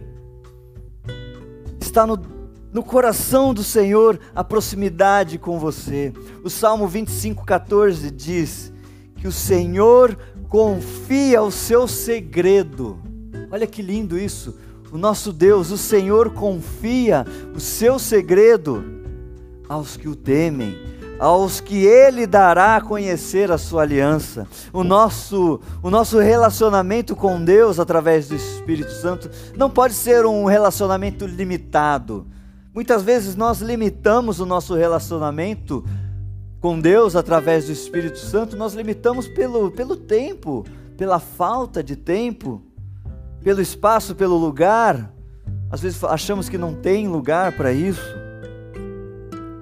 Está 1.81 2.07
no, 2.07 2.17
no 2.71 2.83
coração 2.83 3.53
do 3.53 3.63
Senhor 3.63 4.19
a 4.33 4.43
proximidade 4.43 5.37
com 5.37 5.59
você. 5.59 6.13
O 6.43 6.49
Salmo 6.49 6.87
25,14 6.89 8.09
diz 8.09 8.71
que 9.17 9.27
o 9.27 9.31
Senhor 9.31 10.17
confia 10.47 11.41
o 11.41 11.51
seu 11.51 11.87
segredo. 11.87 12.99
Olha 13.51 13.67
que 13.67 13.81
lindo 13.81 14.17
isso 14.17 14.57
o 14.95 14.97
nosso 14.97 15.33
Deus, 15.33 15.71
o 15.71 15.77
Senhor, 15.77 16.29
confia 16.29 17.25
o 17.53 17.59
seu 17.59 17.99
segredo 17.99 18.81
aos 19.67 19.97
que 19.97 20.07
o 20.07 20.15
temem, 20.15 20.77
aos 21.19 21.59
que 21.59 21.85
Ele 21.85 22.25
dará 22.25 22.77
a 22.77 22.81
conhecer 22.81 23.51
a 23.51 23.57
sua 23.57 23.81
aliança. 23.81 24.47
O 24.71 24.85
nosso, 24.85 25.59
o 25.83 25.89
nosso 25.89 26.17
relacionamento 26.17 27.13
com 27.13 27.43
Deus 27.43 27.77
através 27.77 28.29
do 28.29 28.35
Espírito 28.35 28.91
Santo 28.93 29.29
não 29.57 29.69
pode 29.69 29.93
ser 29.93 30.25
um 30.25 30.45
relacionamento 30.45 31.25
limitado. 31.25 32.25
Muitas 32.73 33.03
vezes 33.03 33.35
nós 33.35 33.59
limitamos 33.59 34.39
o 34.39 34.45
nosso 34.45 34.75
relacionamento 34.75 35.83
com 36.61 36.79
Deus 36.79 37.17
através 37.17 37.65
do 37.65 37.73
Espírito 37.73 38.17
Santo, 38.17 38.55
nós 38.55 38.73
limitamos 38.73 39.27
pelo, 39.27 39.71
pelo 39.71 39.97
tempo, 39.97 40.65
pela 40.95 41.19
falta 41.19 41.83
de 41.83 41.97
tempo 41.97 42.64
pelo 43.45 43.61
espaço, 43.61 44.15
pelo 44.15 44.35
lugar. 44.37 45.13
Às 45.69 45.81
vezes 45.81 46.03
achamos 46.03 46.49
que 46.49 46.57
não 46.57 46.73
tem 46.73 47.07
lugar 47.07 47.51
para 47.51 47.71
isso. 47.71 48.01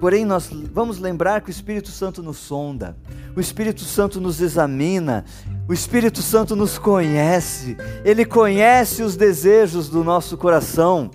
Porém, 0.00 0.24
nós 0.24 0.48
vamos 0.72 0.98
lembrar 0.98 1.42
que 1.42 1.50
o 1.50 1.52
Espírito 1.52 1.90
Santo 1.90 2.22
nos 2.22 2.38
sonda, 2.38 2.96
o 3.36 3.40
Espírito 3.40 3.82
Santo 3.82 4.20
nos 4.20 4.40
examina, 4.40 5.24
o 5.68 5.72
Espírito 5.72 6.22
Santo 6.22 6.56
nos 6.56 6.78
conhece, 6.78 7.76
ele 8.04 8.24
conhece 8.24 9.02
os 9.02 9.16
desejos 9.16 9.88
do 9.88 10.02
nosso 10.02 10.36
coração. 10.38 11.10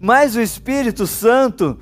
Mas 0.00 0.34
o 0.34 0.40
Espírito 0.40 1.06
Santo, 1.06 1.78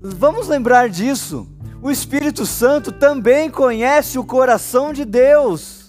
vamos 0.00 0.48
lembrar 0.48 0.88
disso, 0.88 1.46
o 1.82 1.90
Espírito 1.90 2.46
Santo 2.46 2.92
também 2.92 3.50
conhece 3.50 4.18
o 4.18 4.24
coração 4.24 4.92
de 4.92 5.04
Deus 5.04 5.79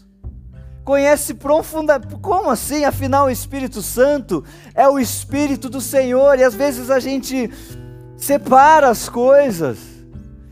conhece 0.92 1.34
profundamente. 1.34 2.18
Como 2.18 2.50
assim? 2.50 2.84
Afinal, 2.84 3.28
o 3.28 3.30
Espírito 3.30 3.82
Santo 3.82 4.44
é 4.76 4.90
o 4.90 5.00
Espírito 5.00 5.70
do 5.70 5.80
Senhor, 5.80 6.38
e 6.38 6.44
às 6.44 6.54
vezes 6.54 6.92
a 6.92 7.00
gente 7.00 7.50
separa 8.18 8.90
as 8.90 9.08
coisas. 9.08 9.78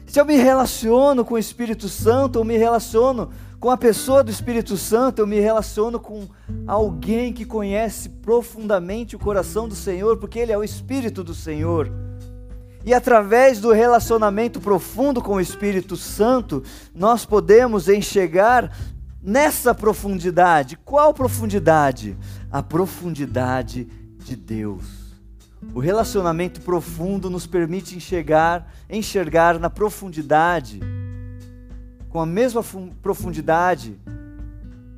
Se 0.07 0.17
eu 0.17 0.23
me 0.23 0.37
relaciono 0.37 1.25
com 1.25 1.33
o 1.33 1.37
Espírito 1.37 1.89
Santo, 1.89 2.39
eu 2.39 2.45
me 2.45 2.55
relaciono 2.55 3.31
com 3.59 3.69
a 3.69 3.75
pessoa 3.75 4.23
do 4.23 4.31
Espírito 4.31 4.77
Santo, 4.77 5.19
eu 5.19 5.27
me 5.27 5.41
relaciono 5.41 5.99
com 5.99 6.25
alguém 6.65 7.33
que 7.33 7.43
conhece 7.43 8.07
profundamente 8.07 9.17
o 9.17 9.19
coração 9.19 9.67
do 9.67 9.75
Senhor, 9.75 10.15
porque 10.19 10.39
Ele 10.39 10.53
é 10.53 10.57
o 10.57 10.63
Espírito 10.63 11.21
do 11.21 11.35
Senhor. 11.35 11.91
E 12.85 12.93
através 12.93 13.59
do 13.59 13.73
relacionamento 13.73 14.61
profundo 14.61 15.21
com 15.21 15.33
o 15.33 15.41
Espírito 15.41 15.97
Santo, 15.97 16.63
nós 16.95 17.25
podemos 17.25 17.89
enxergar 17.89 18.71
nessa 19.21 19.73
profundidade. 19.75 20.77
Qual 20.77 21.13
profundidade? 21.13 22.17
A 22.51 22.63
profundidade 22.63 23.85
de 24.23 24.35
Deus. 24.35 24.99
O 25.73 25.79
relacionamento 25.79 26.61
profundo 26.61 27.29
nos 27.29 27.45
permite 27.45 27.95
enxergar, 27.95 28.71
enxergar 28.89 29.59
na 29.59 29.69
profundidade, 29.69 30.79
com 32.09 32.19
a 32.19 32.25
mesma 32.25 32.63
profundidade 33.01 33.99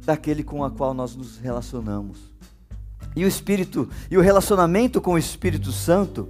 daquele 0.05 0.43
com 0.43 0.63
a 0.63 0.69
qual 0.69 0.93
nós 0.93 1.15
nos 1.15 1.37
relacionamos. 1.37 2.19
E 3.15 3.25
o 3.25 3.27
espírito 3.27 3.89
e 4.09 4.17
o 4.17 4.21
relacionamento 4.21 5.01
com 5.01 5.13
o 5.13 5.17
Espírito 5.17 5.71
Santo, 5.71 6.29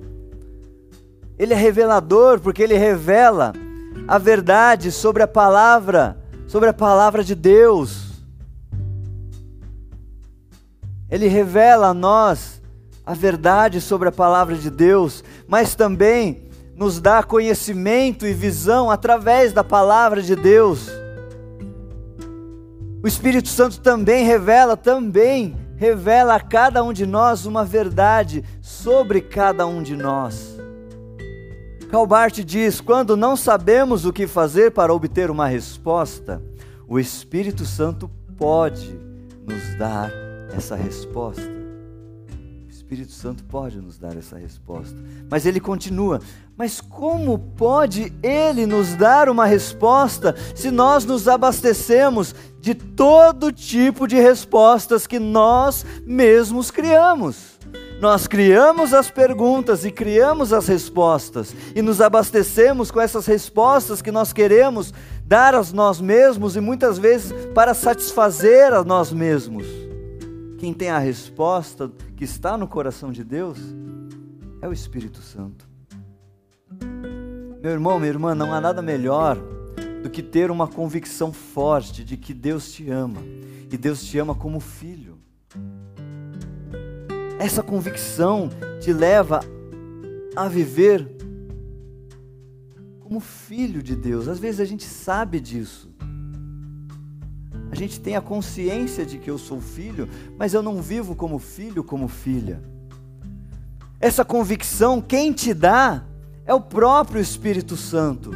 ele 1.38 1.54
é 1.54 1.58
revelador 1.58 2.40
porque 2.40 2.64
ele 2.64 2.78
revela 2.78 3.54
a 4.08 4.18
verdade 4.18 4.92
sobre 4.92 5.22
a 5.22 5.28
palavra, 5.28 6.21
sobre 6.52 6.68
a 6.68 6.74
palavra 6.74 7.24
de 7.24 7.34
Deus. 7.34 8.10
Ele 11.10 11.30
revela 11.30 11.88
a 11.88 11.94
nós 11.94 12.62
a 13.06 13.14
verdade 13.14 13.80
sobre 13.80 14.10
a 14.10 14.12
palavra 14.12 14.58
de 14.58 14.70
Deus, 14.70 15.24
mas 15.48 15.76
também 15.76 16.50
nos 16.76 17.00
dá 17.00 17.24
conhecimento 17.24 18.28
e 18.28 18.34
visão 18.34 18.92
através 18.92 19.54
da 19.54 19.64
palavra 19.64 20.22
de 20.22 20.36
Deus. 20.36 20.90
O 23.02 23.08
Espírito 23.08 23.48
Santo 23.48 23.80
também 23.80 24.26
revela, 24.26 24.76
também 24.76 25.56
revela 25.78 26.36
a 26.36 26.40
cada 26.42 26.84
um 26.84 26.92
de 26.92 27.06
nós 27.06 27.46
uma 27.46 27.64
verdade 27.64 28.44
sobre 28.62 29.22
cada 29.22 29.66
um 29.66 29.82
de 29.82 29.96
nós. 29.96 30.51
Calbart 31.92 32.42
diz: 32.46 32.80
quando 32.80 33.18
não 33.18 33.36
sabemos 33.36 34.06
o 34.06 34.14
que 34.14 34.26
fazer 34.26 34.72
para 34.72 34.94
obter 34.94 35.30
uma 35.30 35.46
resposta, 35.46 36.42
o 36.88 36.98
Espírito 36.98 37.66
Santo 37.66 38.10
pode 38.38 38.98
nos 39.46 39.78
dar 39.78 40.10
essa 40.56 40.74
resposta. 40.74 41.52
Espírito 42.70 43.12
Santo 43.12 43.44
pode 43.44 43.78
nos 43.82 43.98
dar 43.98 44.18
essa 44.18 44.38
resposta. 44.38 44.96
Mas 45.30 45.46
ele 45.46 45.60
continua: 45.60 46.22
Mas 46.56 46.80
como 46.80 47.38
pode 47.38 48.14
ele 48.24 48.66
nos 48.66 48.96
dar 48.96 49.28
uma 49.28 49.46
resposta 49.46 50.34
se 50.56 50.72
nós 50.72 51.04
nos 51.04 51.28
abastecemos 51.28 52.34
de 52.62 52.74
todo 52.74 53.52
tipo 53.52 54.08
de 54.08 54.16
respostas 54.16 55.06
que 55.06 55.20
nós 55.20 55.86
mesmos 56.06 56.72
criamos? 56.72 57.60
Nós 58.02 58.26
criamos 58.26 58.96
as 58.96 59.12
perguntas 59.12 59.86
e 59.86 59.92
criamos 59.92 60.52
as 60.52 60.68
respostas 60.68 61.56
e 61.76 61.84
nos 61.84 62.02
abastecemos 62.02 62.90
com 62.90 63.00
essas 63.00 63.28
respostas 63.28 64.02
que 64.02 64.12
nós 64.12 64.34
queremos 64.34 64.92
dar 65.24 65.54
a 65.54 65.64
nós 65.72 66.02
mesmos 66.02 66.56
e 66.56 66.60
muitas 66.60 66.98
vezes 66.98 67.32
para 67.54 67.76
satisfazer 67.76 68.74
a 68.74 68.84
nós 68.84 69.14
mesmos. 69.14 69.68
Quem 70.58 70.74
tem 70.74 70.90
a 70.90 70.98
resposta 70.98 71.92
que 72.18 72.24
está 72.24 72.58
no 72.58 72.68
coração 72.68 73.12
de 73.12 73.24
Deus 73.24 73.60
é 74.64 74.68
o 74.68 74.74
Espírito 74.74 75.22
Santo. 75.22 75.70
Meu 77.62 77.72
irmão, 77.72 78.00
minha 78.00 78.12
irmã, 78.12 78.34
não 78.34 78.52
há 78.52 78.60
nada 78.60 78.82
melhor 78.82 79.38
do 80.02 80.10
que 80.10 80.24
ter 80.24 80.50
uma 80.50 80.68
convicção 80.68 81.32
forte 81.32 82.04
de 82.04 82.18
que 82.18 82.34
Deus 82.34 82.72
te 82.72 82.90
ama 82.90 83.22
e 83.72 83.78
Deus 83.78 84.04
te 84.04 84.18
ama 84.18 84.34
como 84.34 84.60
filho. 84.60 85.20
Essa 87.42 87.64
convicção 87.64 88.52
te 88.80 88.94
leva 88.94 89.40
a 90.36 90.48
viver 90.48 91.10
como 93.00 93.20
filho 93.20 93.82
de 93.82 93.96
Deus. 93.96 94.28
Às 94.28 94.38
vezes 94.38 94.60
a 94.60 94.66
gente 94.66 94.84
sabe 94.84 95.40
disso, 95.40 95.90
a 97.72 97.76
gente 97.76 98.00
tem 98.00 98.16
a 98.16 98.22
consciência 98.22 99.04
de 99.04 99.18
que 99.18 99.28
eu 99.28 99.40
sou 99.40 99.60
filho, 99.60 100.08
mas 100.38 100.54
eu 100.54 100.62
não 100.62 100.84
vivo 100.84 101.16
como 101.16 101.40
filho, 101.40 101.84
como 101.84 102.08
filha. 102.08 102.62
Essa 104.00 104.24
convicção, 104.24 105.02
quem 105.02 105.34
te 105.34 105.52
dá 105.52 106.04
é 106.46 106.54
o 106.54 106.62
próprio 106.62 107.20
Espírito 107.20 107.76
Santo. 107.76 108.30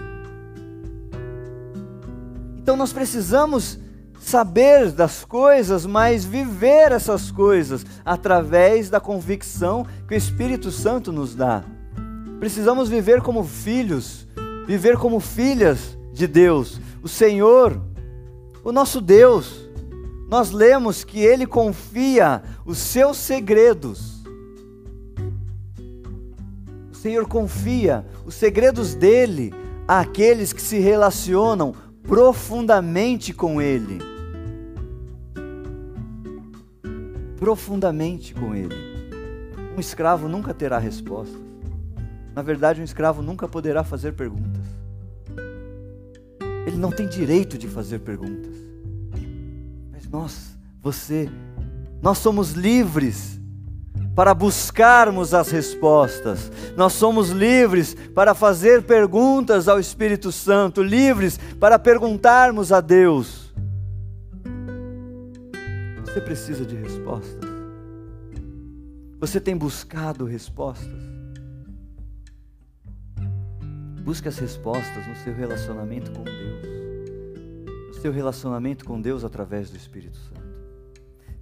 Então 2.58 2.76
nós 2.76 2.92
precisamos 2.92 3.78
saber 4.26 4.92
das 4.92 5.24
coisas, 5.24 5.86
mas 5.86 6.26
viver 6.26 6.92
essas 6.92 7.32
coisas 7.32 7.86
através 8.04 8.90
da 8.90 9.00
convicção 9.00 9.86
que 10.08 10.14
o 10.14 10.18
Espírito 10.18 10.72
Santo 10.72 11.12
nos 11.12 11.36
dá. 11.36 11.64
Precisamos 12.40 12.90
viver 12.90 13.22
como 13.22 13.44
filhos, 13.44 14.28
viver 14.66 14.98
como 14.98 15.20
filhas 15.20 15.98
de 16.12 16.28
Deus. 16.28 16.80
O 17.04 17.08
Senhor 17.08 17.80
o 18.66 18.72
nosso 18.72 19.00
Deus, 19.00 19.70
nós 20.28 20.50
lemos 20.50 21.04
que 21.04 21.20
Ele 21.20 21.46
confia 21.46 22.42
os 22.66 22.80
seus 22.80 23.16
segredos. 23.16 24.24
O 26.92 26.96
Senhor 26.96 27.28
confia 27.28 28.04
os 28.26 28.34
segredos 28.34 28.96
dele 28.96 29.54
àqueles 29.88 30.52
que 30.52 30.64
se 30.64 30.80
relacionam 30.80 31.76
profundamente 32.02 33.32
com 33.32 33.62
Ele. 33.62 34.15
Profundamente 37.38 38.34
com 38.34 38.56
Ele. 38.56 38.76
Um 39.76 39.80
escravo 39.80 40.28
nunca 40.28 40.54
terá 40.54 40.78
respostas. 40.78 41.42
Na 42.34 42.42
verdade, 42.42 42.82
um 42.82 42.84
escravo 42.84 43.22
nunca 43.22 43.48
poderá 43.48 43.84
fazer 43.84 44.14
perguntas. 44.14 44.64
Ele 46.66 46.78
não 46.78 46.92
tem 46.92 47.08
direito 47.08 47.58
de 47.58 47.68
fazer 47.68 48.00
perguntas. 48.00 48.54
Mas 49.92 50.08
nós, 50.08 50.58
você, 50.82 51.30
nós 52.02 52.18
somos 52.18 52.52
livres 52.52 53.40
para 54.16 54.34
buscarmos 54.34 55.34
as 55.34 55.52
respostas. 55.52 56.52
Nós 56.76 56.94
somos 56.94 57.30
livres 57.30 57.96
para 58.16 58.34
fazer 58.34 58.84
perguntas 58.84 59.68
ao 59.68 59.80
Espírito 59.80 60.32
Santo, 60.32 60.82
livres 60.82 61.38
para 61.60 61.78
perguntarmos 61.78 62.72
a 62.72 62.80
Deus. 62.80 63.45
Você 66.16 66.22
precisa 66.22 66.66
de 66.66 66.78
respostas. 66.78 67.44
Você 69.20 69.38
tem 69.38 69.58
buscado 69.58 70.24
respostas? 70.24 71.04
Busque 74.02 74.30
as 74.30 74.38
respostas 74.38 75.06
no 75.06 75.16
seu 75.18 75.36
relacionamento 75.36 76.14
com 76.14 76.24
Deus. 76.24 76.62
No 77.88 77.94
seu 77.96 78.14
relacionamento 78.14 78.86
com 78.86 79.02
Deus 79.02 79.26
através 79.26 79.70
do 79.70 79.76
Espírito 79.76 80.16
Santo. 80.16 80.42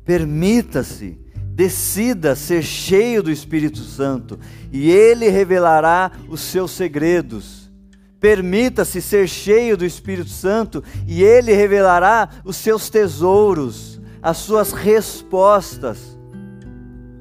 Permita-se, 0.03 1.19
decida 1.49 2.35
ser 2.35 2.63
cheio 2.63 3.21
do 3.21 3.29
Espírito 3.29 3.77
Santo 3.77 4.39
e 4.71 4.89
ele 4.89 5.29
revelará 5.29 6.13
os 6.27 6.41
seus 6.41 6.71
segredos. 6.71 7.71
Permita-se 8.19 9.03
ser 9.03 9.29
cheio 9.29 9.77
do 9.77 9.85
Espírito 9.85 10.31
Santo 10.31 10.83
e 11.05 11.23
ele 11.23 11.53
revelará 11.53 12.27
os 12.43 12.55
seus 12.55 12.89
tesouros, 12.89 13.92
as 14.23 14.37
suas 14.37 14.71
respostas. 14.71 16.17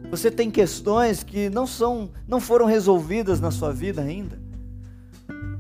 Você 0.09 0.31
tem 0.31 0.51
questões 0.51 1.25
que 1.25 1.51
não 1.51 1.67
são, 1.67 2.11
não 2.29 2.41
foram 2.41 2.65
resolvidas 2.65 3.41
na 3.41 3.51
sua 3.51 3.73
vida 3.73 4.01
ainda. 4.01 4.41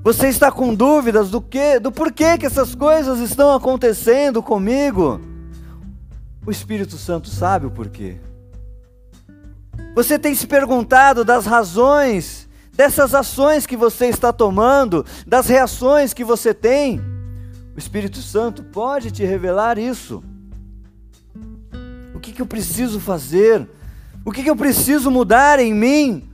Você 0.04 0.28
está 0.28 0.52
com 0.52 0.74
dúvidas 0.74 1.30
do 1.30 1.40
que, 1.40 1.80
do 1.80 1.90
porquê 1.90 2.38
que 2.38 2.46
essas 2.46 2.74
coisas 2.74 3.18
estão 3.18 3.52
acontecendo 3.52 4.42
comigo? 4.42 5.20
O 6.46 6.50
Espírito 6.50 6.96
Santo 6.96 7.28
sabe 7.28 7.66
o 7.66 7.70
porquê. 7.70 8.20
Você 9.94 10.18
tem 10.18 10.34
se 10.34 10.46
perguntado 10.46 11.24
das 11.24 11.44
razões 11.44 12.48
dessas 12.72 13.14
ações 13.14 13.66
que 13.66 13.76
você 13.76 14.06
está 14.06 14.32
tomando, 14.32 15.04
das 15.26 15.46
reações 15.46 16.14
que 16.14 16.24
você 16.24 16.54
tem? 16.54 17.00
O 17.76 17.78
Espírito 17.78 18.18
Santo 18.18 18.62
pode 18.62 19.10
te 19.10 19.24
revelar 19.24 19.78
isso. 19.78 20.22
Que, 22.22 22.30
que 22.30 22.40
eu 22.40 22.46
preciso 22.46 23.00
fazer? 23.00 23.68
O 24.24 24.30
que, 24.30 24.44
que 24.44 24.50
eu 24.50 24.54
preciso 24.54 25.10
mudar 25.10 25.58
em 25.58 25.74
mim 25.74 26.30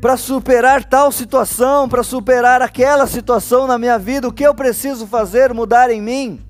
para 0.00 0.16
superar 0.16 0.84
tal 0.84 1.10
situação, 1.10 1.88
para 1.88 2.04
superar 2.04 2.62
aquela 2.62 3.04
situação 3.04 3.66
na 3.66 3.76
minha 3.76 3.98
vida, 3.98 4.28
o 4.28 4.32
que 4.32 4.44
eu 4.46 4.54
preciso 4.54 5.08
fazer 5.08 5.52
mudar 5.52 5.90
em 5.90 6.00
mim? 6.00 6.40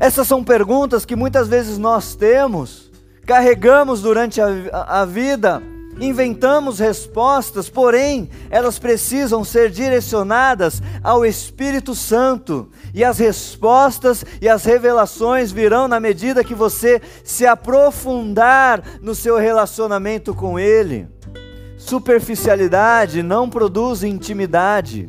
Essas 0.00 0.26
são 0.26 0.42
perguntas 0.42 1.04
que 1.04 1.14
muitas 1.14 1.46
vezes 1.46 1.78
nós 1.78 2.16
temos, 2.16 2.90
carregamos 3.24 4.02
durante 4.02 4.40
a, 4.40 4.48
a 4.88 5.04
vida, 5.04 5.62
inventamos 6.00 6.78
respostas, 6.78 7.68
porém, 7.68 8.30
elas 8.50 8.78
precisam 8.78 9.44
ser 9.44 9.70
direcionadas 9.70 10.82
ao 11.02 11.24
Espírito 11.24 11.94
Santo. 11.94 12.70
E 12.94 13.04
as 13.04 13.18
respostas 13.18 14.24
e 14.40 14.48
as 14.48 14.64
revelações 14.64 15.52
virão 15.52 15.88
na 15.88 16.00
medida 16.00 16.44
que 16.44 16.54
você 16.54 17.00
se 17.24 17.46
aprofundar 17.46 18.82
no 19.00 19.14
seu 19.14 19.38
relacionamento 19.38 20.34
com 20.34 20.58
Ele. 20.58 21.08
Superficialidade 21.76 23.22
não 23.22 23.50
produz 23.50 24.02
intimidade. 24.02 25.08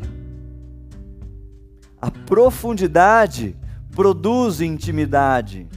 A 2.01 2.11
profundidade 2.11 3.55
produz 3.95 4.59
intimidade. 4.59 5.67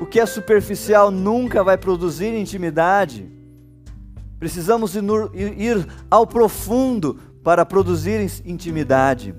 O 0.00 0.06
que 0.06 0.18
é 0.18 0.26
superficial 0.26 1.10
nunca 1.10 1.62
vai 1.62 1.76
produzir 1.76 2.34
intimidade. 2.34 3.27
Precisamos 4.38 4.94
ir 4.94 5.86
ao 6.10 6.26
profundo 6.26 7.18
para 7.42 7.64
produzir 7.66 8.20
intimidade. 8.44 9.34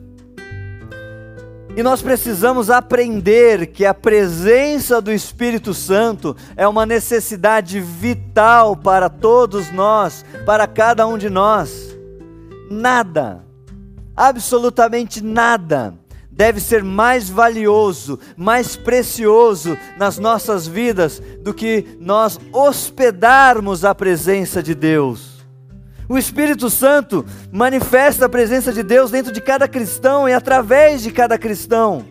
E 1.76 1.84
nós 1.84 2.02
precisamos 2.02 2.70
aprender 2.70 3.68
que 3.68 3.86
a 3.86 3.94
presença 3.94 5.00
do 5.00 5.12
Espírito 5.12 5.74
Santo 5.74 6.36
é 6.58 6.68
uma 6.68 6.86
necessidade 6.86 7.80
vital 7.80 8.76
para 8.76 9.08
todos 9.10 9.72
nós, 9.72 10.26
para 10.46 10.68
cada 10.68 11.08
um 11.08 11.18
de 11.18 11.30
nós. 11.30 11.96
Nada, 12.70 13.46
absolutamente 14.18 15.24
nada, 15.24 15.94
deve 16.40 16.62
ser 16.62 16.86
mais 16.86 17.30
valioso, 17.30 18.18
mais 18.38 18.78
precioso 18.78 19.78
nas 19.98 20.18
nossas 20.18 20.66
vidas 20.66 21.22
do 21.42 21.54
que 21.54 21.98
nós 22.00 22.40
hospedarmos 22.54 23.84
a 23.84 23.94
presença 23.94 24.64
de 24.64 24.74
Deus. 24.74 25.46
O 26.08 26.18
Espírito 26.18 26.70
Santo 26.70 27.26
manifesta 27.52 28.26
a 28.26 28.30
presença 28.30 28.72
de 28.72 28.84
Deus 28.84 29.12
dentro 29.12 29.34
de 29.34 29.42
cada 29.42 29.68
cristão 29.68 30.30
e 30.30 30.34
através 30.34 31.04
de 31.04 31.12
cada 31.12 31.38
cristão. 31.38 32.06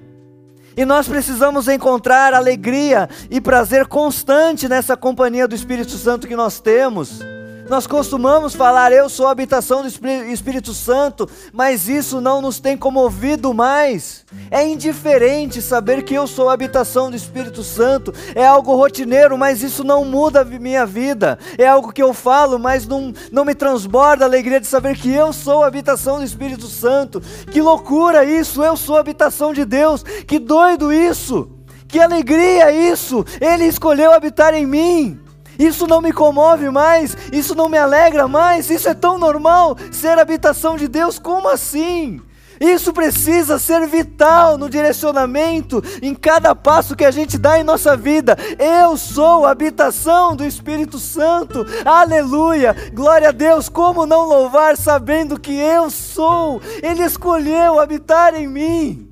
E 0.77 0.85
nós 0.85 1.09
precisamos 1.09 1.67
encontrar 1.67 2.35
alegria 2.35 3.09
e 3.31 3.41
prazer 3.41 3.87
constante 3.87 4.69
nessa 4.69 4.95
companhia 4.95 5.49
do 5.49 5.55
Espírito 5.55 5.93
Santo 5.93 6.29
que 6.29 6.37
nós 6.37 6.61
temos. 6.61 7.21
Nós 7.69 7.87
costumamos 7.87 8.55
falar, 8.55 8.93
eu 8.93 9.11
sou 9.11 9.27
a 9.27 9.31
habitação 9.31 9.83
do 9.83 9.89
Espírito 9.89 10.73
Santo, 10.73 11.29
mas 11.53 11.87
isso 11.87 12.19
não 12.19 12.41
nos 12.41 12.59
tem 12.59 12.79
comovido 12.79 13.53
mais. 13.53 14.25
É 14.51 14.67
indiferente 14.67 15.61
saber 15.61 16.03
que 16.03 16.15
eu 16.15 16.27
sou 16.27 16.49
a 16.49 16.55
habitação 16.55 17.11
do 17.11 17.17
Espírito 17.17 17.63
Santo, 17.63 18.13
é 18.35 18.47
algo 18.47 18.75
rotineiro, 18.75 19.37
mas 19.37 19.63
isso 19.63 19.85
não 19.85 20.03
muda 20.03 20.41
a 20.41 20.45
minha 20.45 20.87
vida. 20.87 21.39
É 21.59 21.69
algo 21.69 21.93
que 21.93 22.03
eu 22.03 22.15
falo, 22.15 22.59
mas 22.59 22.87
não, 22.87 23.13
não 23.31 23.45
me 23.45 23.55
transborda 23.55 24.25
a 24.25 24.29
alegria 24.29 24.61
de 24.61 24.67
saber 24.67 24.97
que 24.97 25.13
eu 25.13 25.31
sou 25.31 25.63
a 25.63 25.67
habitação 25.67 26.19
do 26.19 26.25
Espírito 26.25 26.67
Santo. 26.67 27.21
Que 27.53 27.61
loucura 27.61 28.25
isso! 28.25 28.65
Eu 28.65 28.79
sou 28.79 28.97
a 28.97 29.01
habitação 29.01 29.53
de 29.53 29.67
Deus. 29.67 30.03
Que 30.03 30.39
doido 30.39 30.91
isso! 30.91 31.51
Que 31.87 32.01
alegria 32.01 32.73
isso! 32.73 33.25
Ele 33.39 33.67
escolheu 33.67 34.13
habitar 34.13 34.55
em 34.55 34.67
mim. 34.67 35.28
Isso 35.59 35.87
não 35.87 36.01
me 36.01 36.13
comove 36.13 36.71
mais, 36.71 37.17
isso 37.33 37.55
não 37.55 37.69
me 37.69 37.77
alegra 37.77 38.29
mais, 38.29 38.71
isso 38.71 38.89
é 38.89 38.95
tão 38.95 39.19
normal 39.19 39.77
ser 39.91 40.19
habitação 40.19 40.77
de 40.77 40.87
Deus, 40.87 41.19
como 41.19 41.49
assim? 41.49 42.21
Isso 42.61 42.93
precisa 42.93 43.59
ser 43.59 43.87
vital 43.87 44.59
no 44.59 44.69
direcionamento, 44.69 45.83
em 46.03 46.15
cada 46.15 46.55
passo 46.55 46.97
que 46.97 47.05
a 47.05 47.11
gente 47.11 47.39
dá 47.39 47.59
em 47.59 47.65
nossa 47.65 47.97
vida. 47.97 48.37
Eu 48.59 48.97
sou 48.97 49.47
a 49.47 49.51
habitação 49.51 50.35
do 50.35 50.45
Espírito 50.45 50.99
Santo, 50.99 51.65
aleluia, 51.85 52.75
glória 52.93 53.29
a 53.29 53.33
Deus. 53.33 53.69
Como 53.69 54.07
não 54.07 54.27
louvar 54.27 54.77
sabendo 54.77 55.39
que 55.39 55.53
eu 55.53 55.89
sou? 55.91 56.61
Ele 56.83 57.05
escolheu 57.05 57.79
habitar 57.79 58.35
em 58.35 58.49
mim, 58.49 59.09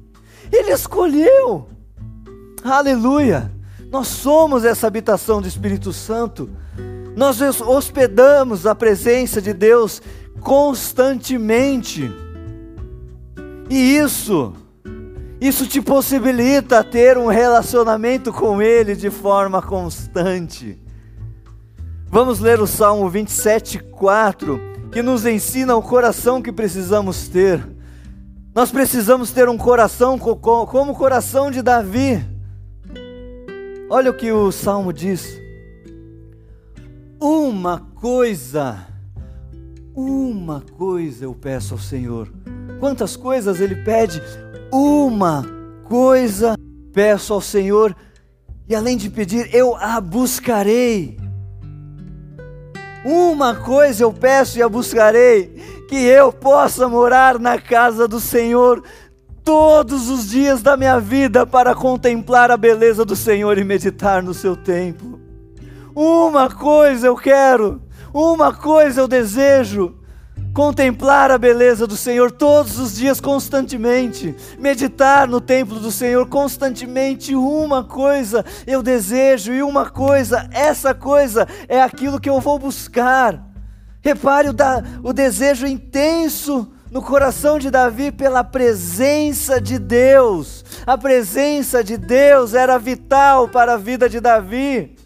Ele 0.52 0.72
escolheu, 0.72 1.68
aleluia. 2.64 3.56
Nós 3.90 4.09
somos 4.09 4.64
essa 4.64 4.87
habitação 4.87 5.40
do 5.40 5.49
Espírito 5.49 5.92
Santo. 5.92 6.51
Nós 7.16 7.40
hospedamos 7.61 8.66
a 8.66 8.75
presença 8.75 9.40
de 9.40 9.53
Deus 9.53 10.03
constantemente. 10.40 12.11
E 13.70 13.96
isso, 13.96 14.53
isso 15.40 15.66
te 15.66 15.81
possibilita 15.81 16.85
ter 16.85 17.16
um 17.16 17.27
relacionamento 17.27 18.33
com 18.33 18.61
Ele 18.61 18.94
de 18.94 19.11
forma 19.11 19.62
constante. 19.62 20.79
Vamos 22.09 22.40
ler 22.40 22.61
o 22.61 22.66
Salmo 22.66 23.09
27, 23.09 23.79
4, 23.79 24.61
que 24.92 25.03
nos 25.03 25.27
ensina 25.27 25.75
o 25.75 25.83
coração 25.83 26.42
que 26.42 26.53
precisamos 26.53 27.29
ter. 27.29 27.66
Nós 28.55 28.70
precisamos 28.70 29.33
ter 29.33 29.49
um 29.49 29.59
coração 29.59 30.18
como 30.18 30.92
o 30.92 30.94
coração 30.94 31.51
de 31.51 31.62
Davi 31.62 32.36
Olha 33.88 34.11
o 34.11 34.14
que 34.14 34.33
o 34.33 34.51
salmo 34.51 34.92
diz. 34.92 35.40
Uma 37.20 37.79
coisa, 37.94 38.85
uma 39.94 40.61
coisa 40.61 41.25
eu 41.25 41.35
peço 41.35 41.75
ao 41.75 41.79
Senhor. 41.79 42.29
Quantas 42.81 43.16
coisas 43.16 43.61
ele 43.61 43.77
pede? 43.77 44.20
Uma 44.72 45.44
coisa 45.85 46.57
peço 46.92 47.33
ao 47.33 47.40
Senhor, 47.40 47.94
e 48.68 48.75
além 48.75 48.96
de 48.96 49.09
pedir, 49.09 49.55
eu 49.55 49.77
a 49.77 50.01
buscarei. 50.01 51.16
Uma 53.05 53.55
coisa 53.55 54.03
eu 54.03 54.12
peço 54.12 54.59
e 54.59 54.62
a 54.62 54.68
buscarei, 54.68 55.55
que 55.88 55.94
eu 55.94 56.33
possa 56.33 56.88
morar 56.88 57.38
na 57.38 57.57
casa 57.57 58.09
do 58.09 58.18
Senhor 58.18 58.83
todos 59.46 60.11
os 60.11 60.28
dias 60.28 60.61
da 60.61 60.76
minha 60.76 60.98
vida 60.98 61.46
para 61.46 61.72
contemplar 61.72 62.50
a 62.50 62.56
beleza 62.56 63.04
do 63.04 63.14
Senhor 63.14 63.56
e 63.56 63.62
meditar 63.62 64.20
no 64.20 64.35
seu 64.35 64.56
templo. 64.56 65.20
Uma 65.94 66.50
coisa 66.50 67.06
eu 67.06 67.14
quero, 67.14 67.80
uma 68.12 68.52
coisa 68.52 69.00
eu 69.00 69.06
desejo: 69.06 69.94
contemplar 70.52 71.30
a 71.30 71.38
beleza 71.38 71.87
do 71.87 71.96
Senhor 71.96 72.32
todos 72.32 72.80
os 72.80 72.96
dias, 72.96 73.20
constantemente, 73.20 74.35
meditar 74.59 75.28
no 75.28 75.40
templo 75.40 75.78
do 75.78 75.92
Senhor 75.92 76.26
constantemente. 76.26 77.37
Uma 77.37 77.85
coisa 77.85 78.44
eu 78.66 78.82
desejo, 78.82 79.52
e 79.52 79.62
uma 79.62 79.88
coisa, 79.88 80.50
essa 80.50 80.92
coisa 80.92 81.46
é 81.68 81.80
aquilo 81.80 82.20
que 82.20 82.28
eu 82.28 82.40
vou 82.40 82.59
buscar. 82.59 83.40
Repare 84.02 84.48
o, 84.48 84.52
da, 84.52 84.82
o 85.04 85.12
desejo 85.12 85.68
intenso 85.68 86.72
no 86.90 87.03
coração 87.03 87.59
de 87.59 87.70
Davi 87.70 88.12
pela 88.12 88.44
presença 88.44 89.61
de 89.61 89.79
Deus. 89.79 90.64
A 90.87 90.96
presença 90.96 91.83
de 91.83 91.96
Deus 91.96 92.55
era 92.55 92.79
vital 92.79 93.49
para 93.49 93.75
a 93.75 93.77
vida 93.77 94.09
de 94.09 94.20
Davi. 94.20 94.96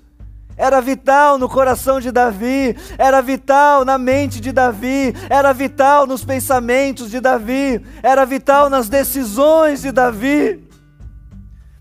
Era 0.57 0.81
vital 0.81 1.38
no 1.38 1.49
coração 1.49 2.01
de 2.01 2.12
Davi, 2.12 2.77
era 2.99 3.23
vital 3.23 3.83
na 3.83 3.97
mente 3.97 4.43
de 4.43 4.53
Davi, 4.53 5.14
era 5.31 5.55
vital 5.55 6.07
nos 6.07 6.23
pensamentos 6.23 7.11
de 7.11 7.19
Davi, 7.19 7.83
era 8.03 8.27
vital 8.27 8.69
nas 8.69 8.87
decisões 8.87 9.81
de 9.81 9.90
Davi. 9.90 10.69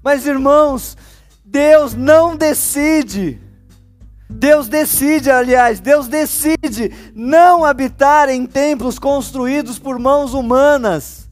Mas 0.02 0.26
irmãos, 0.26 0.96
Deus 1.44 1.94
não 1.94 2.38
decide 2.38 3.42
Deus 4.32 4.68
decide, 4.68 5.32
aliás, 5.32 5.80
Deus 5.80 6.08
decide 6.08 6.94
não 7.16 7.66
habitar 7.66 8.30
em 8.30 8.46
templos 8.46 9.00
construídos 9.00 9.80
por 9.80 9.98
mãos 9.98 10.36
humanas. 10.36 11.28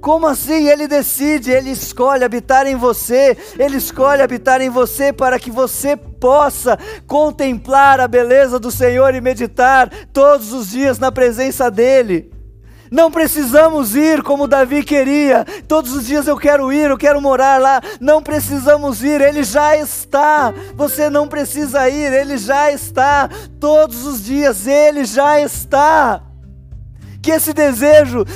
Como 0.00 0.26
assim? 0.26 0.68
Ele 0.68 0.88
decide, 0.88 1.52
ele 1.52 1.70
escolhe 1.70 2.24
habitar 2.24 2.66
em 2.66 2.74
você, 2.74 3.36
ele 3.56 3.76
escolhe 3.76 4.20
habitar 4.20 4.60
em 4.60 4.70
você 4.70 5.12
para 5.12 5.38
que 5.38 5.50
você 5.50 5.96
possa 5.96 6.76
contemplar 7.06 8.00
a 8.00 8.08
beleza 8.08 8.58
do 8.58 8.70
Senhor 8.70 9.14
e 9.14 9.20
meditar 9.20 9.88
todos 10.12 10.52
os 10.52 10.70
dias 10.70 10.98
na 10.98 11.12
presença 11.12 11.70
dEle. 11.70 12.31
Não 12.92 13.10
precisamos 13.10 13.96
ir 13.96 14.22
como 14.22 14.46
Davi 14.46 14.84
queria. 14.84 15.46
Todos 15.66 15.94
os 15.94 16.06
dias 16.06 16.28
eu 16.28 16.36
quero 16.36 16.70
ir, 16.70 16.90
eu 16.90 16.98
quero 16.98 17.22
morar 17.22 17.58
lá. 17.58 17.80
Não 17.98 18.22
precisamos 18.22 19.02
ir, 19.02 19.18
ele 19.22 19.42
já 19.42 19.74
está. 19.78 20.52
Você 20.74 21.08
não 21.08 21.26
precisa 21.26 21.88
ir, 21.88 22.12
ele 22.12 22.36
já 22.36 22.70
está. 22.70 23.30
Todos 23.58 24.04
os 24.04 24.22
dias 24.22 24.66
ele 24.66 25.06
já 25.06 25.40
está. 25.40 26.20
Que 27.22 27.30
esse 27.30 27.54
desejo 27.54 28.26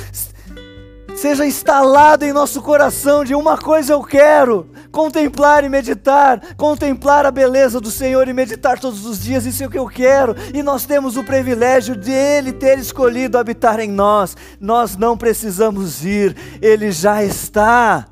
seja 1.17 1.47
instalado 1.47 2.23
em 2.23 2.31
nosso 2.31 2.61
coração 2.61 3.23
de 3.23 3.33
uma 3.33 3.57
coisa 3.57 3.93
eu 3.93 4.03
quero, 4.03 4.69
contemplar 4.91 5.63
e 5.63 5.69
meditar, 5.69 6.55
contemplar 6.55 7.25
a 7.25 7.31
beleza 7.31 7.81
do 7.81 7.89
Senhor 7.89 8.27
e 8.27 8.33
meditar 8.33 8.79
todos 8.79 9.03
os 9.03 9.19
dias, 9.19 9.45
isso 9.45 9.63
é 9.63 9.67
o 9.67 9.69
que 9.69 9.79
eu 9.79 9.87
quero, 9.87 10.35
e 10.53 10.61
nós 10.61 10.85
temos 10.85 11.17
o 11.17 11.23
privilégio 11.23 11.95
de 11.95 12.11
Ele 12.11 12.53
ter 12.53 12.77
escolhido 12.77 13.39
habitar 13.39 13.79
em 13.79 13.89
nós, 13.89 14.37
nós 14.61 14.95
não 14.95 15.17
precisamos 15.17 16.05
ir, 16.05 16.35
Ele 16.61 16.91
já 16.91 17.23
está. 17.23 18.05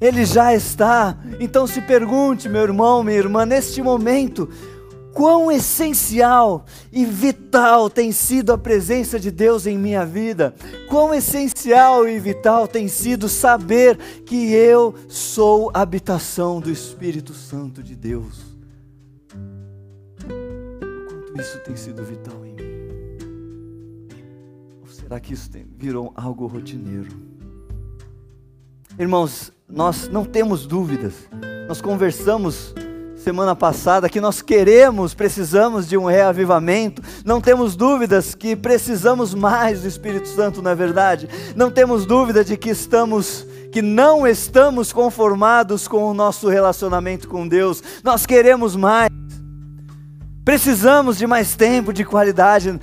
Ele 0.00 0.24
já 0.24 0.54
está. 0.54 1.14
Então 1.38 1.66
se 1.66 1.82
pergunte, 1.82 2.48
meu 2.48 2.62
irmão, 2.62 3.04
minha 3.04 3.18
irmã, 3.18 3.44
neste 3.44 3.82
momento, 3.82 4.48
quão 5.12 5.50
essencial 5.50 6.64
e 6.92 7.04
vital 7.04 7.90
tem 7.90 8.12
sido 8.12 8.52
a 8.52 8.58
presença 8.58 9.18
de 9.18 9.30
Deus 9.30 9.66
em 9.66 9.78
minha 9.78 10.04
vida, 10.04 10.54
quão 10.88 11.14
essencial 11.14 12.08
e 12.08 12.18
vital 12.18 12.66
tem 12.66 12.88
sido 12.88 13.28
saber 13.28 13.96
que 14.24 14.52
eu 14.52 14.94
sou 15.08 15.70
habitação 15.74 16.60
do 16.60 16.70
Espírito 16.70 17.34
Santo 17.34 17.82
de 17.82 17.94
Deus. 17.94 18.40
Quanto 20.18 21.40
isso 21.40 21.58
tem 21.60 21.76
sido 21.76 22.04
vital 22.04 22.44
em 22.44 22.54
mim? 22.54 23.28
Ou 24.82 24.88
será 24.88 25.20
que 25.20 25.34
isso 25.34 25.50
virou 25.76 26.12
algo 26.14 26.46
rotineiro? 26.46 27.30
Irmãos, 28.98 29.52
nós 29.68 30.08
não 30.08 30.24
temos 30.24 30.66
dúvidas, 30.66 31.14
nós 31.68 31.80
conversamos 31.80 32.74
semana 33.30 33.54
passada 33.54 34.08
que 34.08 34.20
nós 34.20 34.42
queremos, 34.42 35.14
precisamos 35.14 35.88
de 35.88 35.96
um 35.96 36.04
reavivamento. 36.04 37.00
Não 37.24 37.40
temos 37.40 37.76
dúvidas 37.76 38.34
que 38.34 38.56
precisamos 38.56 39.34
mais 39.34 39.82
do 39.82 39.86
Espírito 39.86 40.26
Santo, 40.26 40.60
não 40.60 40.72
é 40.72 40.74
verdade? 40.74 41.28
Não 41.54 41.70
temos 41.70 42.04
dúvida 42.04 42.44
de 42.44 42.56
que 42.56 42.70
estamos 42.70 43.46
que 43.70 43.80
não 43.80 44.26
estamos 44.26 44.92
conformados 44.92 45.86
com 45.86 46.10
o 46.10 46.12
nosso 46.12 46.48
relacionamento 46.48 47.28
com 47.28 47.46
Deus. 47.46 47.80
Nós 48.02 48.26
queremos 48.26 48.74
mais. 48.74 49.08
Precisamos 50.44 51.16
de 51.16 51.24
mais 51.24 51.54
tempo 51.54 51.92
de 51.92 52.04
qualidade, 52.04 52.80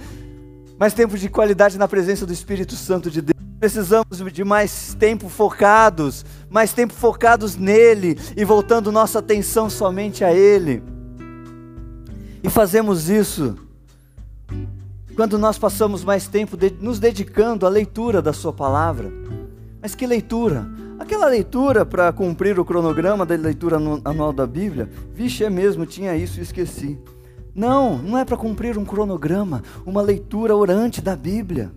mais 0.80 0.94
tempo 0.94 1.18
de 1.18 1.28
qualidade 1.28 1.78
na 1.78 1.90
presença 1.90 2.26
do 2.26 2.32
Espírito 2.32 2.74
Santo 2.74 3.12
de 3.12 3.22
Deus. 3.22 3.37
Precisamos 3.60 4.22
de 4.32 4.44
mais 4.44 4.94
tempo 4.94 5.28
focados, 5.30 6.24
mais 6.48 6.74
tempo 6.74 6.94
focados 6.94 7.56
nele 7.56 8.16
e 8.36 8.46
voltando 8.46 8.92
nossa 8.92 9.18
atenção 9.18 9.68
somente 9.68 10.24
a 10.24 10.32
ele. 10.32 10.84
E 12.44 12.50
fazemos 12.50 13.10
isso 13.10 13.56
quando 15.16 15.40
nós 15.40 15.58
passamos 15.58 16.04
mais 16.04 16.28
tempo 16.28 16.56
de, 16.56 16.70
nos 16.80 17.00
dedicando 17.00 17.66
à 17.66 17.70
leitura 17.70 18.22
da 18.22 18.32
Sua 18.32 18.54
palavra. 18.54 19.12
Mas 19.82 19.96
que 19.96 20.06
leitura? 20.06 20.70
Aquela 21.00 21.26
leitura 21.28 21.84
para 21.84 22.14
cumprir 22.14 22.60
o 22.60 22.66
cronograma 22.66 23.26
da 23.26 23.36
leitura 23.36 23.78
anual 24.06 24.32
da 24.32 24.46
Bíblia? 24.46 24.88
Vixe, 25.16 25.44
é 25.44 25.50
mesmo, 25.50 25.84
tinha 25.84 26.16
isso 26.16 26.40
e 26.40 26.44
esqueci. 26.44 27.00
Não, 27.56 27.98
não 27.98 28.20
é 28.20 28.24
para 28.24 28.38
cumprir 28.38 28.78
um 28.78 28.86
cronograma, 28.86 29.64
uma 29.84 30.04
leitura 30.04 30.56
orante 30.56 31.02
da 31.02 31.16
Bíblia 31.16 31.72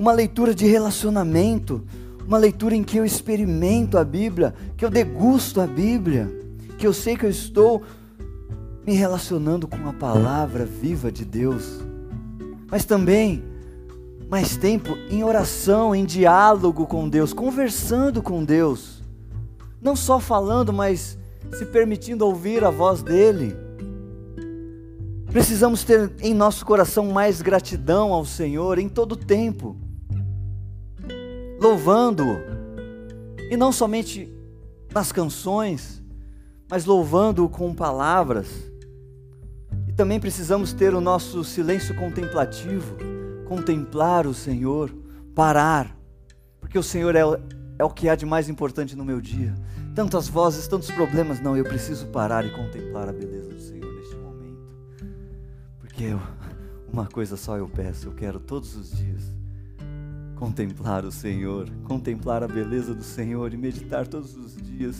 uma 0.00 0.12
leitura 0.12 0.54
de 0.54 0.66
relacionamento, 0.66 1.84
uma 2.26 2.38
leitura 2.38 2.74
em 2.74 2.82
que 2.82 2.96
eu 2.96 3.04
experimento 3.04 3.98
a 3.98 4.04
Bíblia, 4.04 4.54
que 4.74 4.82
eu 4.82 4.88
degusto 4.88 5.60
a 5.60 5.66
Bíblia, 5.66 6.26
que 6.78 6.86
eu 6.86 6.92
sei 6.94 7.18
que 7.18 7.26
eu 7.26 7.28
estou 7.28 7.82
me 8.86 8.94
relacionando 8.94 9.68
com 9.68 9.86
a 9.86 9.92
palavra 9.92 10.64
viva 10.64 11.12
de 11.12 11.22
Deus. 11.22 11.84
Mas 12.70 12.86
também 12.86 13.44
mais 14.30 14.56
tempo 14.56 14.96
em 15.10 15.22
oração, 15.22 15.94
em 15.94 16.06
diálogo 16.06 16.86
com 16.86 17.06
Deus, 17.06 17.34
conversando 17.34 18.22
com 18.22 18.42
Deus. 18.42 19.02
Não 19.82 19.94
só 19.94 20.18
falando, 20.18 20.72
mas 20.72 21.18
se 21.52 21.66
permitindo 21.66 22.24
ouvir 22.24 22.64
a 22.64 22.70
voz 22.70 23.02
dele. 23.02 23.54
Precisamos 25.26 25.84
ter 25.84 26.10
em 26.22 26.32
nosso 26.32 26.64
coração 26.64 27.12
mais 27.12 27.42
gratidão 27.42 28.14
ao 28.14 28.24
Senhor 28.24 28.78
em 28.78 28.88
todo 28.88 29.14
tempo 29.14 29.76
louvando-o. 31.60 32.40
E 33.50 33.56
não 33.56 33.70
somente 33.70 34.32
nas 34.92 35.12
canções, 35.12 36.02
mas 36.68 36.86
louvando-o 36.86 37.48
com 37.48 37.74
palavras. 37.74 38.48
E 39.86 39.92
também 39.92 40.18
precisamos 40.18 40.72
ter 40.72 40.94
o 40.94 41.00
nosso 41.00 41.44
silêncio 41.44 41.94
contemplativo, 41.94 42.96
contemplar 43.46 44.26
o 44.26 44.32
Senhor, 44.32 44.90
parar, 45.34 45.94
porque 46.60 46.78
o 46.78 46.82
Senhor 46.82 47.14
é, 47.14 47.22
é 47.78 47.84
o 47.84 47.90
que 47.90 48.08
há 48.08 48.14
de 48.14 48.24
mais 48.24 48.48
importante 48.48 48.96
no 48.96 49.04
meu 49.04 49.20
dia. 49.20 49.54
Tantas 49.94 50.28
vozes, 50.28 50.68
tantos 50.68 50.90
problemas, 50.90 51.40
não, 51.40 51.56
eu 51.56 51.64
preciso 51.64 52.06
parar 52.06 52.46
e 52.46 52.50
contemplar 52.50 53.08
a 53.08 53.12
beleza 53.12 53.50
do 53.50 53.60
Senhor 53.60 53.92
neste 53.92 54.14
momento. 54.14 54.76
Porque 55.80 56.04
eu, 56.04 56.20
uma 56.92 57.06
coisa 57.06 57.36
só 57.36 57.56
eu 57.58 57.68
peço, 57.68 58.06
eu 58.06 58.12
quero 58.12 58.38
todos 58.38 58.76
os 58.76 58.92
dias 58.92 59.39
contemplar 60.40 61.04
o 61.04 61.12
Senhor, 61.12 61.68
contemplar 61.84 62.42
a 62.42 62.48
beleza 62.48 62.94
do 62.94 63.04
Senhor 63.04 63.52
e 63.52 63.58
meditar 63.58 64.08
todos 64.08 64.34
os 64.34 64.56
dias. 64.56 64.96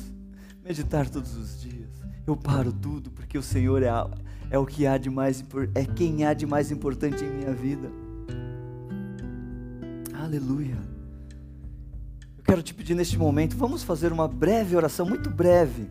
Meditar 0.63 1.09
todos 1.09 1.35
os 1.35 1.63
dias. 1.63 1.89
Eu 2.27 2.37
paro 2.37 2.71
tudo 2.71 3.11
porque 3.11 3.39
o 3.39 3.43
Senhor 3.43 3.83
é, 3.83 3.89
a, 3.89 4.07
é 4.51 4.59
o 4.59 4.67
que 4.67 4.87
há 4.87 4.99
de 4.99 5.09
mais 5.09 5.43
é 5.75 5.87
quem 5.87 6.27
há 6.27 6.35
de 6.35 6.45
mais 6.45 6.71
importante 6.71 7.25
em 7.25 7.31
minha 7.31 7.55
vida. 7.55 7.91
Aleluia. 10.13 10.77
Eu 12.37 12.45
quero 12.45 12.63
te 12.63 12.75
pedir 12.75 12.95
neste 12.95 13.17
momento, 13.17 13.57
vamos 13.57 13.83
fazer 13.83 14.13
uma 14.13 14.29
breve 14.29 14.77
oração, 14.77 15.07
muito 15.07 15.31
breve. 15.31 15.89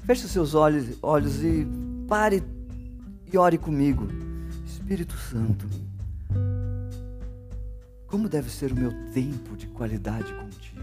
Feche 0.00 0.26
os 0.26 0.30
seus 0.30 0.54
olhos, 0.54 0.98
olhos 1.02 1.42
e 1.42 1.66
pare 2.06 2.42
e 3.32 3.38
ore 3.38 3.56
comigo. 3.56 4.06
Espírito 4.66 5.16
Santo. 5.16 5.89
Como 8.10 8.28
deve 8.28 8.50
ser 8.50 8.72
o 8.72 8.74
meu 8.74 8.92
tempo 9.12 9.56
de 9.56 9.68
qualidade 9.68 10.34
contigo? 10.34 10.80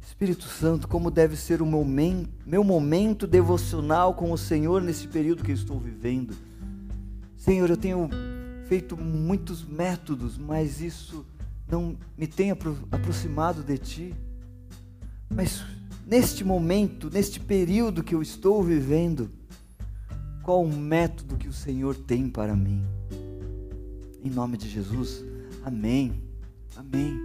Espírito 0.00 0.44
Santo, 0.44 0.86
como 0.86 1.10
deve 1.10 1.34
ser 1.34 1.60
o 1.60 1.66
meu, 1.66 2.62
momento 2.62 3.26
devocional 3.26 4.14
com 4.14 4.30
o 4.30 4.38
Senhor 4.38 4.80
nesse 4.80 5.08
período 5.08 5.42
que 5.42 5.50
eu 5.50 5.56
estou 5.56 5.80
vivendo? 5.80 6.36
Senhor, 7.36 7.68
eu 7.68 7.76
tenho 7.76 8.08
feito 8.68 8.96
muitos 8.96 9.64
métodos, 9.64 10.38
mas 10.38 10.80
isso 10.80 11.26
não 11.68 11.96
me 12.16 12.28
tem 12.28 12.52
apro 12.52 12.78
aproximado 12.92 13.64
de 13.64 13.76
Ti. 13.76 14.14
Mas 15.28 15.64
neste 16.06 16.44
momento, 16.44 17.10
neste 17.10 17.40
período 17.40 18.04
que 18.04 18.14
eu 18.14 18.22
estou 18.22 18.62
vivendo, 18.62 19.28
qual 20.44 20.62
o 20.62 20.72
método 20.72 21.36
que 21.36 21.48
o 21.48 21.52
Senhor 21.52 21.96
tem 21.96 22.28
para 22.28 22.54
mim? 22.54 22.84
Em 24.22 24.30
nome 24.30 24.56
de 24.56 24.68
Jesus. 24.68 25.29
Amém. 25.64 26.22
Amém. 26.76 27.18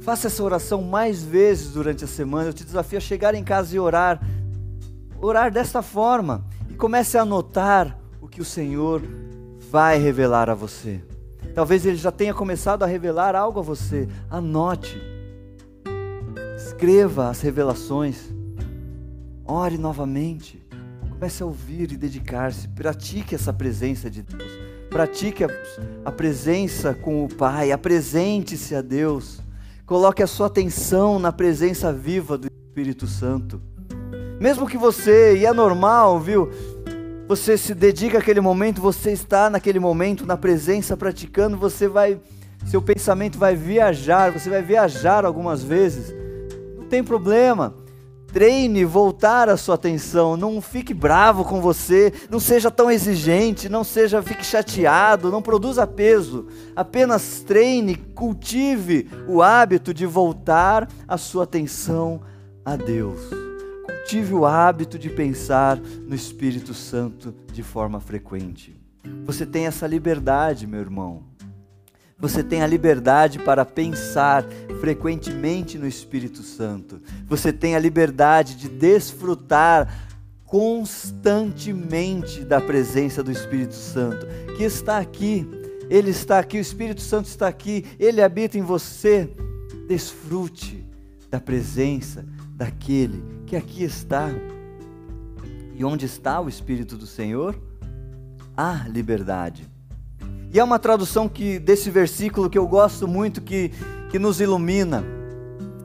Faça 0.00 0.26
essa 0.28 0.42
oração 0.42 0.82
mais 0.82 1.22
vezes 1.22 1.72
durante 1.72 2.04
a 2.04 2.08
semana. 2.08 2.48
Eu 2.48 2.52
te 2.52 2.64
desafio 2.64 2.98
a 2.98 3.00
chegar 3.00 3.34
em 3.34 3.44
casa 3.44 3.76
e 3.76 3.78
orar. 3.78 4.20
Orar 5.20 5.52
desta 5.52 5.82
forma. 5.82 6.44
E 6.68 6.74
comece 6.74 7.18
a 7.18 7.22
anotar 7.22 7.98
o 8.20 8.26
que 8.26 8.40
o 8.40 8.44
Senhor 8.44 9.02
vai 9.70 9.98
revelar 9.98 10.48
a 10.48 10.54
você. 10.54 11.00
Talvez 11.54 11.84
Ele 11.84 11.96
já 11.96 12.10
tenha 12.10 12.32
começado 12.32 12.82
a 12.82 12.86
revelar 12.86 13.36
algo 13.36 13.60
a 13.60 13.62
você. 13.62 14.08
Anote. 14.30 15.00
Escreva 16.56 17.28
as 17.28 17.40
revelações. 17.40 18.32
Ore 19.44 19.76
novamente. 19.76 20.64
Comece 21.10 21.42
a 21.42 21.46
ouvir 21.46 21.92
e 21.92 21.96
dedicar-se. 21.96 22.68
Pratique 22.68 23.34
essa 23.34 23.52
presença 23.52 24.08
de 24.08 24.22
Deus. 24.22 24.69
Pratique 24.90 25.44
a, 25.44 25.48
a 26.04 26.10
presença 26.10 26.92
com 26.92 27.24
o 27.24 27.28
Pai, 27.28 27.70
apresente-se 27.70 28.74
a 28.74 28.82
Deus. 28.82 29.40
Coloque 29.86 30.20
a 30.20 30.26
sua 30.26 30.48
atenção 30.48 31.20
na 31.20 31.30
presença 31.30 31.92
viva 31.92 32.36
do 32.36 32.48
Espírito 32.48 33.06
Santo. 33.06 33.62
Mesmo 34.40 34.66
que 34.66 34.76
você, 34.76 35.36
e 35.36 35.46
é 35.46 35.52
normal, 35.52 36.18
viu? 36.18 36.50
Você 37.28 37.56
se 37.56 37.72
dedica 37.72 38.18
àquele 38.18 38.40
momento, 38.40 38.80
você 38.80 39.12
está 39.12 39.48
naquele 39.48 39.78
momento, 39.78 40.26
na 40.26 40.36
presença, 40.36 40.96
praticando, 40.96 41.56
você 41.56 41.86
vai, 41.86 42.20
seu 42.66 42.82
pensamento 42.82 43.38
vai 43.38 43.54
viajar, 43.54 44.32
você 44.32 44.50
vai 44.50 44.60
viajar 44.62 45.24
algumas 45.24 45.62
vezes. 45.62 46.12
Não 46.76 46.86
tem 46.86 47.04
problema 47.04 47.74
treine 48.32 48.84
voltar 48.84 49.48
a 49.48 49.56
sua 49.56 49.74
atenção, 49.74 50.36
não 50.36 50.60
fique 50.60 50.94
bravo 50.94 51.44
com 51.44 51.60
você, 51.60 52.12
não 52.30 52.38
seja 52.40 52.70
tão 52.70 52.90
exigente, 52.90 53.68
não 53.68 53.84
seja 53.84 54.22
fique 54.22 54.44
chateado, 54.44 55.30
não 55.30 55.42
produza 55.42 55.86
peso. 55.86 56.46
Apenas 56.74 57.40
treine, 57.40 57.96
cultive 57.96 59.08
o 59.28 59.42
hábito 59.42 59.92
de 59.92 60.06
voltar 60.06 60.88
a 61.06 61.16
sua 61.16 61.44
atenção 61.44 62.20
a 62.64 62.76
Deus. 62.76 63.20
Cultive 63.84 64.34
o 64.34 64.46
hábito 64.46 64.98
de 64.98 65.10
pensar 65.10 65.78
no 65.78 66.14
Espírito 66.14 66.72
Santo 66.72 67.34
de 67.52 67.62
forma 67.62 68.00
frequente. 68.00 68.78
Você 69.24 69.44
tem 69.44 69.66
essa 69.66 69.86
liberdade, 69.86 70.66
meu 70.66 70.80
irmão. 70.80 71.29
Você 72.20 72.42
tem 72.42 72.62
a 72.62 72.66
liberdade 72.66 73.38
para 73.38 73.64
pensar 73.64 74.44
frequentemente 74.80 75.78
no 75.78 75.86
Espírito 75.86 76.42
Santo. 76.42 77.00
Você 77.26 77.52
tem 77.52 77.74
a 77.74 77.78
liberdade 77.78 78.56
de 78.56 78.68
desfrutar 78.68 79.92
constantemente 80.44 82.44
da 82.44 82.60
presença 82.60 83.22
do 83.22 83.30
Espírito 83.30 83.74
Santo, 83.74 84.26
que 84.56 84.64
está 84.64 84.98
aqui. 84.98 85.46
Ele 85.88 86.10
está 86.10 86.38
aqui, 86.38 86.58
o 86.58 86.60
Espírito 86.60 87.00
Santo 87.00 87.26
está 87.26 87.48
aqui, 87.48 87.84
ele 87.98 88.22
habita 88.22 88.58
em 88.58 88.62
você. 88.62 89.28
Desfrute 89.88 90.86
da 91.28 91.40
presença 91.40 92.24
daquele 92.54 93.24
que 93.46 93.56
aqui 93.56 93.82
está. 93.82 94.28
E 95.74 95.84
onde 95.84 96.06
está 96.06 96.40
o 96.40 96.48
Espírito 96.48 96.96
do 96.96 97.06
Senhor? 97.06 97.56
a 98.56 98.86
liberdade. 98.88 99.68
E 100.52 100.58
é 100.58 100.64
uma 100.64 100.78
tradução 100.78 101.28
que 101.28 101.58
desse 101.58 101.90
versículo 101.90 102.50
que 102.50 102.58
eu 102.58 102.66
gosto 102.66 103.06
muito, 103.06 103.40
que, 103.40 103.70
que 104.10 104.18
nos 104.18 104.40
ilumina, 104.40 105.04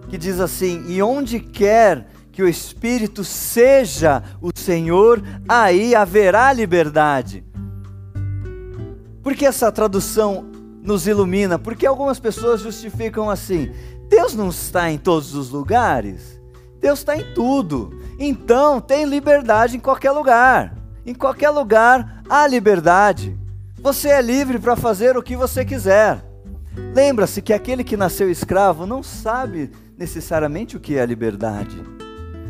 que 0.10 0.18
diz 0.18 0.40
assim: 0.40 0.84
E 0.88 1.02
onde 1.02 1.40
quer 1.40 2.08
que 2.32 2.42
o 2.42 2.48
Espírito 2.48 3.24
seja 3.24 4.24
o 4.42 4.50
Senhor, 4.54 5.24
aí 5.48 5.94
haverá 5.94 6.52
liberdade. 6.52 7.46
Por 9.22 9.36
que 9.36 9.46
essa 9.46 9.72
tradução 9.72 10.46
nos 10.82 11.08
ilumina? 11.08 11.58
Porque 11.60 11.86
algumas 11.86 12.20
pessoas 12.20 12.62
justificam 12.62 13.30
assim: 13.30 13.72
Deus 14.10 14.34
não 14.34 14.50
está 14.50 14.92
em 14.92 14.98
todos 14.98 15.36
os 15.36 15.52
lugares, 15.52 16.42
Deus 16.80 17.00
está 17.00 17.16
em 17.16 17.34
tudo. 17.34 18.00
Então 18.18 18.82
tem 18.82 19.06
liberdade 19.06 19.78
em 19.78 19.80
qualquer 19.80 20.12
lugar. 20.12 20.76
Em 21.06 21.14
qualquer 21.14 21.52
lugar 21.52 22.24
há 22.28 22.48
liberdade. 22.48 23.38
Você 23.86 24.10
é 24.10 24.20
livre 24.20 24.58
para 24.58 24.76
fazer 24.76 25.16
o 25.16 25.22
que 25.22 25.36
você 25.36 25.64
quiser. 25.64 26.26
Lembra-se 26.96 27.40
que 27.40 27.54
aquele 27.54 27.84
que 27.84 27.96
nasceu 27.96 28.32
escravo 28.32 28.84
não 28.88 29.04
sabe 29.04 29.70
necessariamente 29.96 30.76
o 30.76 30.80
que 30.80 30.98
é 30.98 31.04
a 31.04 31.06
liberdade. 31.06 31.84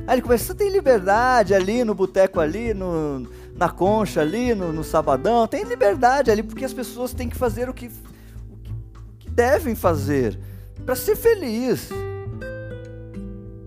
Aí 0.07 0.15
ele 0.15 0.21
começa, 0.21 0.45
você 0.45 0.55
tem 0.55 0.71
liberdade 0.71 1.53
ali 1.53 1.83
no 1.83 1.93
boteco 1.93 2.39
ali, 2.39 2.73
no, 2.73 3.27
na 3.53 3.67
concha 3.67 4.21
ali, 4.21 4.55
no, 4.55 4.71
no, 4.71 4.81
sabadão, 4.81 5.45
tem 5.45 5.65
liberdade 5.65 6.31
ali, 6.31 6.41
porque 6.41 6.63
as 6.63 6.73
pessoas 6.73 7.13
têm 7.13 7.27
que 7.27 7.35
fazer 7.35 7.67
o 7.67 7.73
que, 7.73 7.87
o 7.87 8.55
que, 8.63 8.71
o 8.71 9.17
que 9.19 9.29
devem 9.29 9.75
fazer 9.75 10.39
para 10.85 10.95
ser 10.95 11.17
feliz. 11.17 11.89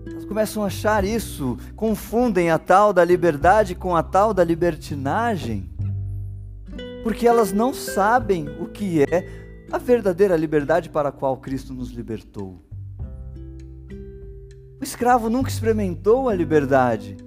Elas 0.07 0.25
começam 0.25 0.63
a 0.63 0.65
achar 0.65 1.05
isso, 1.05 1.55
confundem 1.75 2.49
a 2.49 2.57
tal 2.57 2.91
da 2.91 3.05
liberdade 3.05 3.75
com 3.75 3.95
a 3.95 4.01
tal 4.01 4.33
da 4.33 4.43
libertinagem 4.43 5.68
porque 7.03 7.27
elas 7.27 7.51
não 7.51 7.73
sabem 7.73 8.47
o 8.59 8.67
que 8.67 9.03
é 9.03 9.27
a 9.71 9.77
verdadeira 9.77 10.35
liberdade 10.35 10.89
para 10.89 11.09
a 11.09 11.11
qual 11.11 11.37
Cristo 11.37 11.73
nos 11.73 11.89
libertou. 11.89 12.59
O 14.79 14.83
escravo 14.83 15.29
nunca 15.29 15.49
experimentou 15.49 16.29
a 16.29 16.35
liberdade. 16.35 17.17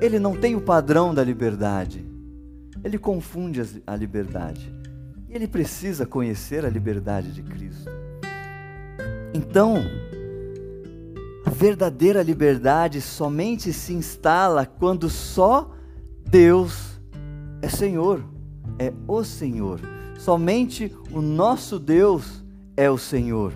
Ele 0.00 0.18
não 0.18 0.36
tem 0.36 0.54
o 0.54 0.60
padrão 0.60 1.14
da 1.14 1.24
liberdade. 1.24 2.04
Ele 2.82 2.98
confunde 2.98 3.62
a 3.86 3.96
liberdade. 3.96 4.72
Ele 5.28 5.48
precisa 5.48 6.06
conhecer 6.06 6.64
a 6.64 6.68
liberdade 6.68 7.32
de 7.32 7.42
Cristo. 7.42 7.90
Então, 9.32 9.78
a 11.44 11.50
verdadeira 11.50 12.22
liberdade 12.22 13.00
somente 13.00 13.72
se 13.72 13.92
instala 13.92 14.64
quando 14.66 15.08
só 15.10 15.74
Deus 16.28 17.00
é 17.60 17.68
Senhor 17.68 18.33
é 18.78 18.92
o 19.06 19.24
Senhor. 19.24 19.80
Somente 20.18 20.94
o 21.10 21.20
nosso 21.20 21.78
Deus 21.78 22.44
é 22.76 22.90
o 22.90 22.98
Senhor. 22.98 23.52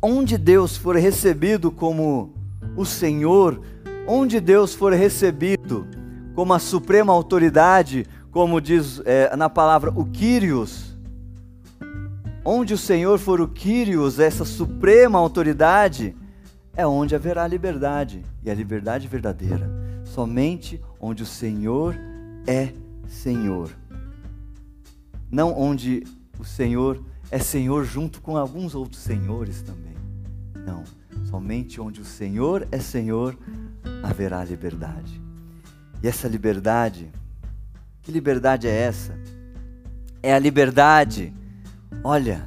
Onde 0.00 0.36
Deus 0.36 0.76
for 0.76 0.96
recebido 0.96 1.70
como 1.70 2.34
o 2.76 2.84
Senhor, 2.84 3.60
onde 4.06 4.40
Deus 4.40 4.74
for 4.74 4.92
recebido 4.92 5.86
como 6.34 6.52
a 6.52 6.58
suprema 6.58 7.12
autoridade, 7.12 8.06
como 8.30 8.60
diz 8.60 9.00
é, 9.04 9.34
na 9.36 9.48
palavra 9.48 9.92
o 9.94 10.04
Kyrios, 10.04 10.96
onde 12.44 12.74
o 12.74 12.78
Senhor 12.78 13.18
for 13.18 13.40
o 13.40 13.48
Kyrios, 13.48 14.18
essa 14.18 14.44
suprema 14.44 15.18
autoridade, 15.18 16.14
é 16.76 16.86
onde 16.86 17.14
haverá 17.14 17.46
liberdade, 17.46 18.22
e 18.44 18.50
a 18.50 18.54
liberdade 18.54 19.08
verdadeira, 19.08 19.70
somente 20.04 20.80
onde 21.00 21.22
o 21.22 21.26
Senhor 21.26 21.96
é 22.46 22.72
Senhor. 23.06 23.70
Não 25.30 25.56
onde 25.56 26.04
o 26.38 26.44
Senhor 26.44 27.02
é 27.30 27.38
Senhor 27.38 27.84
junto 27.84 28.20
com 28.20 28.36
alguns 28.36 28.74
outros 28.74 29.02
senhores 29.02 29.62
também. 29.62 29.94
Não, 30.66 30.84
somente 31.24 31.80
onde 31.80 32.00
o 32.00 32.04
Senhor 32.04 32.66
é 32.70 32.78
Senhor 32.78 33.36
haverá 34.02 34.44
liberdade. 34.44 35.20
E 36.02 36.08
essa 36.08 36.28
liberdade, 36.28 37.10
que 38.02 38.12
liberdade 38.12 38.66
é 38.66 38.70
essa? 38.70 39.18
É 40.22 40.34
a 40.34 40.38
liberdade. 40.38 41.32
Olha, 42.02 42.46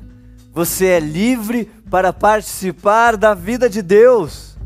você 0.54 0.86
é 0.88 1.00
livre 1.00 1.66
para 1.90 2.14
participar 2.14 3.18
da 3.18 3.34
vida 3.34 3.70
de 3.70 3.82
Deus. 3.82 4.58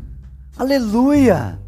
Aleluia! 0.56 1.61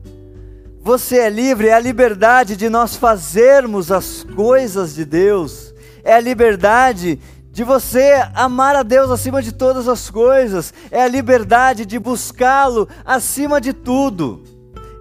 Você 0.85 1.17
é 1.17 1.31
livre, 1.31 1.69
é 1.69 1.73
a 1.73 1.81
liberdade 1.81 2.57
de 2.57 2.69
nós 2.69 2.95
fazermos 2.95 3.91
as 3.91 4.23
coisas 4.37 4.95
de 4.95 5.07
Deus, 5.07 5.75
é 6.05 6.13
a 6.13 6.21
liberdade 6.21 7.19
de 7.51 7.65
você 7.65 8.23
amar 8.35 8.77
a 8.77 8.83
Deus 8.83 9.11
acima 9.11 9.41
de 9.41 9.51
todas 9.51 9.89
as 9.89 10.11
coisas, 10.11 10.75
é 10.91 11.03
a 11.03 11.09
liberdade 11.09 11.87
de 11.87 11.99
buscá-lo 11.99 12.87
acima 13.03 13.63
de 13.63 13.73
tudo, 13.73 14.43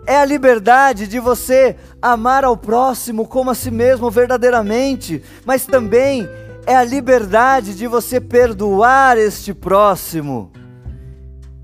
é 0.07 0.15
a 0.15 0.23
liberdade 0.23 1.05
de 1.05 1.19
você 1.19 1.75
amar 2.01 2.45
ao 2.45 2.55
próximo 2.55 3.27
como 3.27 3.51
a 3.51 3.55
si 3.55 3.69
mesmo 3.69 4.09
verdadeiramente, 4.09 5.21
mas 5.43 5.65
também 5.65 6.29
é 6.65 6.77
a 6.77 6.83
liberdade 6.85 7.75
de 7.75 7.87
você 7.87 8.21
perdoar 8.21 9.17
este 9.17 9.53
próximo. 9.53 10.49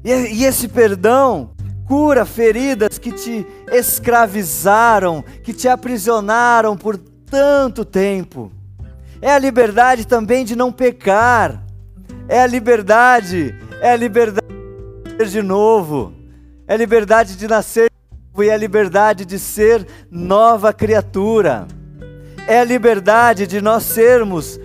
E, 0.04 0.44
esse 0.44 0.68
perdão 0.68 1.52
cura 1.90 2.24
feridas 2.24 3.00
que 3.00 3.12
te 3.12 3.48
escravizaram, 3.72 5.24
que 5.44 5.52
te 5.52 5.68
aprisionaram 5.68 6.78
por 6.78 6.96
tanto 6.96 7.84
tempo. 7.84 8.52
É 9.20 9.32
a 9.32 9.40
liberdade 9.40 10.06
também 10.06 10.46
de 10.46 10.56
não 10.56 10.72
pecar. 10.72 11.64
É 12.28 12.44
a 12.44 12.46
liberdade, 12.46 13.56
é 13.82 13.90
a 13.90 13.96
liberdade 13.96 14.48
de 14.48 15.10
nascer 15.10 15.28
de 15.32 15.42
novo. 15.42 16.14
É 16.68 16.76
a 16.76 16.78
liberdade 16.78 17.36
de 17.36 17.48
nascer 17.48 17.90
e 18.38 18.44
é 18.48 18.54
a 18.54 18.58
liberdade 18.58 19.26
de 19.26 19.40
ser 19.40 19.86
nova 20.12 20.72
criatura. 20.72 21.68
É 22.48 22.60
a 22.60 22.64
liberdade 22.64 23.48
de 23.48 23.60
nós 23.62 23.82
sermos 23.82 24.60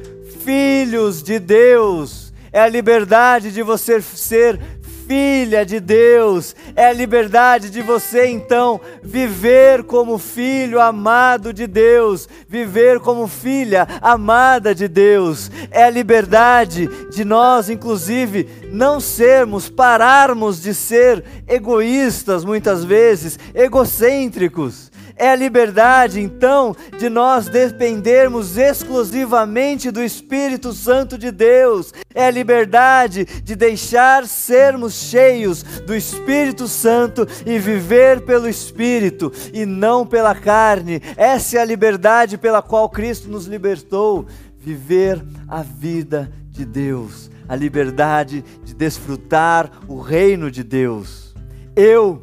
filhos 0.45 1.23
de 1.23 1.39
Deus. 1.39 2.35
É 2.53 2.61
a 2.61 2.69
liberdade 2.69 3.51
de 3.51 3.63
você 3.63 4.03
ser 4.03 4.61
filha 5.07 5.65
de 5.65 5.81
Deus, 5.81 6.55
é 6.75 6.87
a 6.87 6.93
liberdade 6.93 7.71
de 7.71 7.83
você 7.83 8.27
então 8.27 8.81
viver 9.03 9.85
como 9.85 10.19
filho 10.19 10.81
amado 10.81 11.53
de 11.53 11.67
Deus, 11.67 12.29
viver 12.49 13.01
como 13.01 13.27
filha 13.27 13.87
amada 14.01 14.75
de 14.75 14.89
Deus, 14.89 15.51
é 15.71 15.85
a 15.85 15.91
liberdade 15.91 16.89
de 17.11 17.25
nós, 17.25 17.69
inclusive, 17.69 18.49
não 18.71 18.99
sermos, 19.01 19.69
pararmos 19.69 20.61
de 20.61 20.75
ser 20.75 21.25
egoístas 21.47 22.45
muitas 22.45 22.85
vezes, 22.85 23.39
egocêntricos 23.55 24.94
é 25.17 25.31
a 25.31 25.37
liberdade, 25.37 26.21
então, 26.21 26.75
de 26.99 27.09
nós 27.09 27.49
dependermos 27.49 28.57
exclusivamente 28.57 29.91
do 29.91 30.03
Espírito 30.03 30.73
Santo 30.73 31.17
de 31.17 31.31
Deus. 31.31 31.93
É 32.15 32.27
a 32.27 32.31
liberdade 32.31 33.25
de 33.25 33.55
deixar 33.55 34.27
sermos 34.27 34.95
cheios 34.95 35.63
do 35.63 35.95
Espírito 35.95 36.67
Santo 36.67 37.27
e 37.47 37.59
viver 37.59 38.23
pelo 38.23 38.49
Espírito 38.49 39.33
e 39.53 39.65
não 39.65 40.05
pela 40.05 40.35
carne. 40.35 41.01
Essa 41.17 41.59
é 41.59 41.61
a 41.61 41.65
liberdade 41.65 42.37
pela 42.37 42.61
qual 42.61 42.89
Cristo 42.89 43.29
nos 43.29 43.47
libertou. 43.47 44.27
Viver 44.59 45.23
a 45.47 45.63
vida 45.63 46.33
de 46.49 46.65
Deus, 46.65 47.31
a 47.49 47.55
liberdade 47.55 48.45
de 48.65 48.75
desfrutar 48.75 49.71
o 49.87 50.01
reino 50.01 50.51
de 50.51 50.65
Deus. 50.65 51.35
Eu 51.77 52.23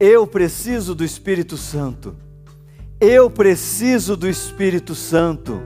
eu 0.00 0.26
preciso 0.26 0.94
do 0.94 1.04
Espírito 1.04 1.56
Santo. 1.56 2.16
Eu 3.00 3.28
preciso 3.30 4.16
do 4.16 4.28
Espírito 4.28 4.94
Santo. 4.94 5.60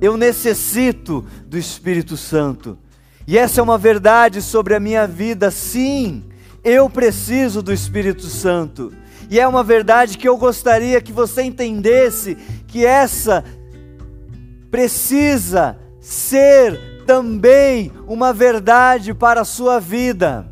Eu 0.00 0.16
necessito 0.16 1.24
do 1.46 1.58
Espírito 1.58 2.16
Santo. 2.16 2.78
E 3.26 3.36
essa 3.36 3.60
é 3.60 3.62
uma 3.62 3.76
verdade 3.76 4.40
sobre 4.40 4.74
a 4.74 4.80
minha 4.80 5.06
vida, 5.06 5.50
sim. 5.50 6.24
Eu 6.64 6.88
preciso 6.88 7.62
do 7.62 7.72
Espírito 7.72 8.26
Santo. 8.26 8.92
E 9.28 9.38
é 9.38 9.46
uma 9.46 9.62
verdade 9.62 10.16
que 10.16 10.28
eu 10.28 10.36
gostaria 10.36 11.00
que 11.00 11.12
você 11.12 11.42
entendesse 11.42 12.36
que 12.66 12.84
essa 12.84 13.44
precisa 14.70 15.78
ser 16.00 17.04
também 17.06 17.92
uma 18.06 18.32
verdade 18.32 19.12
para 19.12 19.42
a 19.42 19.44
sua 19.44 19.78
vida. 19.78 20.49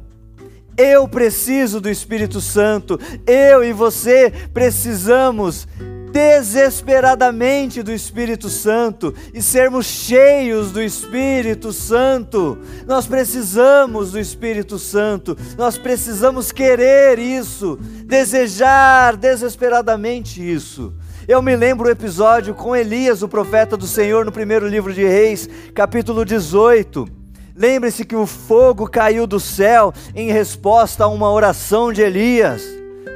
Eu 0.78 1.08
preciso 1.08 1.80
do 1.80 1.90
Espírito 1.90 2.40
Santo. 2.40 2.98
Eu 3.26 3.64
e 3.64 3.72
você 3.72 4.32
precisamos 4.54 5.66
desesperadamente 6.12 7.82
do 7.82 7.92
Espírito 7.92 8.48
Santo 8.48 9.12
e 9.34 9.42
sermos 9.42 9.86
cheios 9.86 10.70
do 10.70 10.80
Espírito 10.80 11.72
Santo. 11.72 12.58
Nós 12.86 13.06
precisamos 13.06 14.12
do 14.12 14.18
Espírito 14.18 14.78
Santo, 14.78 15.36
nós 15.56 15.76
precisamos 15.76 16.50
querer 16.50 17.18
isso, 17.18 17.78
desejar 18.04 19.16
desesperadamente 19.16 20.40
isso. 20.40 20.94
Eu 21.26 21.42
me 21.42 21.54
lembro 21.54 21.88
o 21.88 21.90
episódio 21.90 22.54
com 22.54 22.74
Elias, 22.74 23.22
o 23.22 23.28
profeta 23.28 23.76
do 23.76 23.86
Senhor, 23.86 24.24
no 24.24 24.32
primeiro 24.32 24.66
livro 24.66 24.94
de 24.94 25.04
Reis, 25.04 25.48
capítulo 25.74 26.24
18. 26.24 27.17
Lembre-se 27.59 28.04
que 28.04 28.14
o 28.14 28.24
fogo 28.24 28.88
caiu 28.88 29.26
do 29.26 29.40
céu 29.40 29.92
em 30.14 30.30
resposta 30.30 31.02
a 31.02 31.09
uma 31.09 31.28
oração 31.28 31.92
de 31.92 32.00
Elias. 32.00 32.62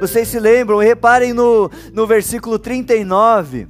Vocês 0.01 0.27
se 0.27 0.37
lembram? 0.37 0.79
Reparem 0.79 1.31
no, 1.31 1.71
no 1.93 2.05
versículo 2.05 2.59
39. 2.59 3.69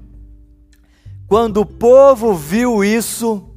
Quando 1.28 1.57
o 1.61 1.65
povo 1.65 2.34
viu 2.34 2.84
isso, 2.84 3.47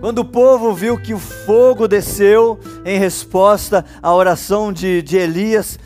quando 0.00 0.18
o 0.18 0.24
povo 0.24 0.74
viu 0.74 1.00
que 1.00 1.14
o 1.14 1.18
fogo 1.18 1.86
desceu 1.86 2.58
em 2.84 2.98
resposta 2.98 3.84
à 4.02 4.12
oração 4.12 4.72
de, 4.72 5.00
de 5.00 5.16
Elias, 5.16 5.78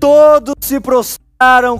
todos 0.00 0.54
se 0.60 0.80
prostraram 0.80 1.23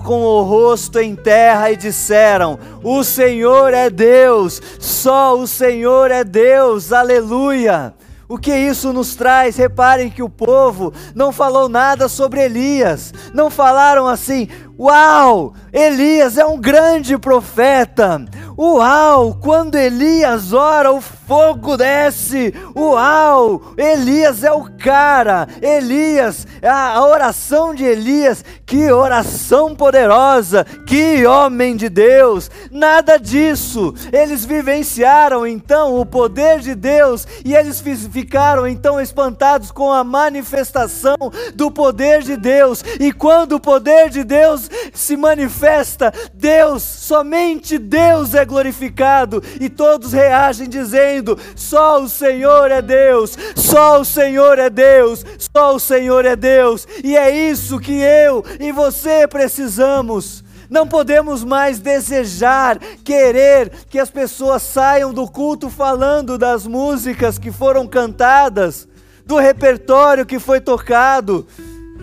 com 0.03 0.21
o 0.21 0.43
rosto 0.43 0.99
em 0.99 1.15
terra 1.15 1.71
e 1.71 1.77
disseram: 1.77 2.59
O 2.83 3.03
Senhor 3.03 3.73
é 3.73 3.89
Deus, 3.89 4.61
só 4.79 5.37
o 5.37 5.47
Senhor 5.47 6.11
é 6.11 6.23
Deus, 6.23 6.91
aleluia. 6.91 7.93
O 8.27 8.39
que 8.39 8.55
isso 8.55 8.91
nos 8.91 9.15
traz? 9.15 9.55
Reparem 9.55 10.09
que 10.09 10.23
o 10.23 10.29
povo 10.29 10.91
não 11.13 11.31
falou 11.31 11.69
nada 11.69 12.07
sobre 12.07 12.43
Elias, 12.43 13.13
não 13.33 13.49
falaram 13.49 14.07
assim: 14.07 14.47
Uau, 14.77 15.53
Elias 15.71 16.37
é 16.37 16.45
um 16.45 16.59
grande 16.59 17.17
profeta. 17.17 18.25
Uau, 18.57 19.37
quando 19.41 19.75
Elias 19.75 20.53
ora, 20.53 20.91
o 20.91 21.01
fogo 21.01 21.75
desce. 21.75 22.53
Uau, 22.75 23.73
Elias 23.77 24.43
é 24.43 24.51
o 24.51 24.69
cara. 24.77 25.47
Elias, 25.61 26.47
a, 26.61 26.93
a 26.93 27.05
oração 27.05 27.73
de 27.73 27.83
Elias, 27.83 28.45
que 28.65 28.91
oração 28.91 29.75
poderosa, 29.75 30.65
que 30.87 31.25
homem 31.25 31.75
de 31.75 31.89
Deus. 31.89 32.49
Nada 32.71 33.17
disso. 33.17 33.93
Eles 34.11 34.45
vivenciaram 34.45 35.45
então 35.45 35.99
o 35.99 36.05
poder 36.05 36.59
de 36.59 36.75
Deus 36.75 37.27
e 37.43 37.55
eles 37.55 37.81
ficaram 37.81 38.65
então 38.65 39.01
espantados 39.01 39.71
com 39.71 39.91
a 39.91 40.03
manifestação 40.03 41.17
do 41.53 41.69
poder 41.69 42.21
de 42.23 42.37
Deus. 42.37 42.83
E 42.99 43.11
quando 43.11 43.53
o 43.53 43.59
poder 43.59 44.09
de 44.09 44.23
Deus 44.23 44.64
se 44.93 45.15
manifesta, 45.17 46.13
Deus, 46.33 46.83
somente 46.83 47.77
Deus 47.77 48.33
é 48.33 48.45
glorificado. 48.45 49.43
E 49.59 49.69
todos 49.69 50.13
reagem 50.13 50.67
dizendo: 50.67 51.37
só 51.55 52.01
o 52.01 52.09
Senhor 52.09 52.71
é 52.71 52.81
Deus, 52.81 53.37
só 53.55 53.99
o 54.01 54.05
Senhor 54.05 54.59
é 54.59 54.69
Deus, 54.69 55.25
só 55.37 55.75
o 55.75 55.79
Senhor 55.79 56.25
é 56.25 56.35
Deus, 56.35 56.87
e 57.03 57.15
é 57.15 57.29
isso 57.49 57.79
que 57.79 57.93
eu 57.93 58.43
e 58.59 58.71
você 58.71 59.27
precisamos. 59.27 60.43
Não 60.69 60.87
podemos 60.87 61.43
mais 61.43 61.79
desejar, 61.79 62.79
querer 63.03 63.71
que 63.89 63.99
as 63.99 64.09
pessoas 64.09 64.63
saiam 64.63 65.13
do 65.13 65.27
culto 65.27 65.69
falando 65.69 66.37
das 66.37 66.65
músicas 66.65 67.37
que 67.37 67.51
foram 67.51 67.85
cantadas, 67.87 68.87
do 69.25 69.37
repertório 69.37 70.25
que 70.25 70.39
foi 70.39 70.59
tocado, 70.59 71.47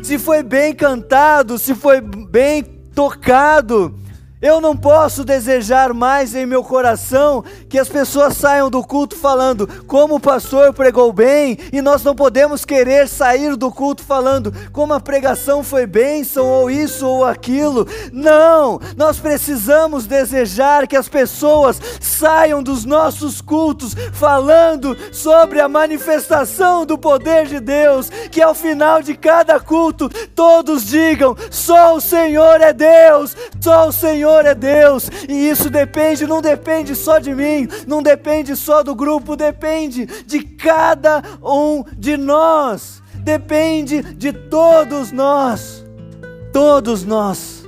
se 0.00 0.18
foi 0.18 0.42
bem 0.42 0.74
cantado, 0.74 1.58
se 1.58 1.74
foi 1.74 2.00
bem 2.00 2.62
tocado. 2.94 3.94
Eu 4.42 4.60
não 4.60 4.76
posso 4.76 5.24
desejar 5.24 5.94
mais 5.94 6.34
em 6.34 6.44
meu 6.44 6.64
coração 6.64 7.44
que 7.68 7.78
as 7.78 7.88
pessoas 7.88 8.36
saiam 8.36 8.68
do 8.68 8.82
culto 8.82 9.14
falando 9.14 9.68
como 9.86 10.16
o 10.16 10.20
pastor 10.20 10.72
pregou 10.72 11.12
bem, 11.12 11.56
e 11.72 11.80
nós 11.80 12.02
não 12.02 12.12
podemos 12.12 12.64
querer 12.64 13.06
sair 13.06 13.54
do 13.54 13.70
culto 13.70 14.02
falando 14.02 14.52
como 14.72 14.94
a 14.94 15.00
pregação 15.00 15.62
foi 15.62 15.86
bênção, 15.86 16.44
ou 16.44 16.68
isso 16.68 17.06
ou 17.06 17.24
aquilo. 17.24 17.86
Não! 18.12 18.80
Nós 18.96 19.20
precisamos 19.20 20.06
desejar 20.06 20.88
que 20.88 20.96
as 20.96 21.08
pessoas 21.08 21.80
saiam 22.00 22.60
dos 22.64 22.84
nossos 22.84 23.40
cultos 23.40 23.94
falando 24.12 24.96
sobre 25.12 25.60
a 25.60 25.68
manifestação 25.68 26.84
do 26.84 26.98
poder 26.98 27.46
de 27.46 27.60
Deus, 27.60 28.10
que 28.10 28.42
ao 28.42 28.56
final 28.56 29.02
de 29.02 29.14
cada 29.14 29.60
culto 29.60 30.08
todos 30.34 30.84
digam: 30.84 31.36
só 31.48 31.94
o 31.94 32.00
Senhor 32.00 32.60
é 32.60 32.72
Deus, 32.72 33.36
só 33.60 33.86
o 33.86 33.92
Senhor 33.92 34.31
Senhor 34.32 34.46
é 34.46 34.54
Deus, 34.54 35.10
e 35.28 35.50
isso 35.50 35.68
depende, 35.68 36.26
não 36.26 36.40
depende 36.40 36.96
só 36.96 37.18
de 37.18 37.34
mim, 37.34 37.68
não 37.86 38.02
depende 38.02 38.56
só 38.56 38.82
do 38.82 38.94
grupo, 38.94 39.36
depende 39.36 40.06
de 40.24 40.42
cada 40.42 41.22
um 41.42 41.84
de 41.98 42.16
nós, 42.16 43.02
depende 43.18 44.00
de 44.00 44.32
todos 44.32 45.12
nós, 45.12 45.84
todos 46.50 47.04
nós. 47.04 47.62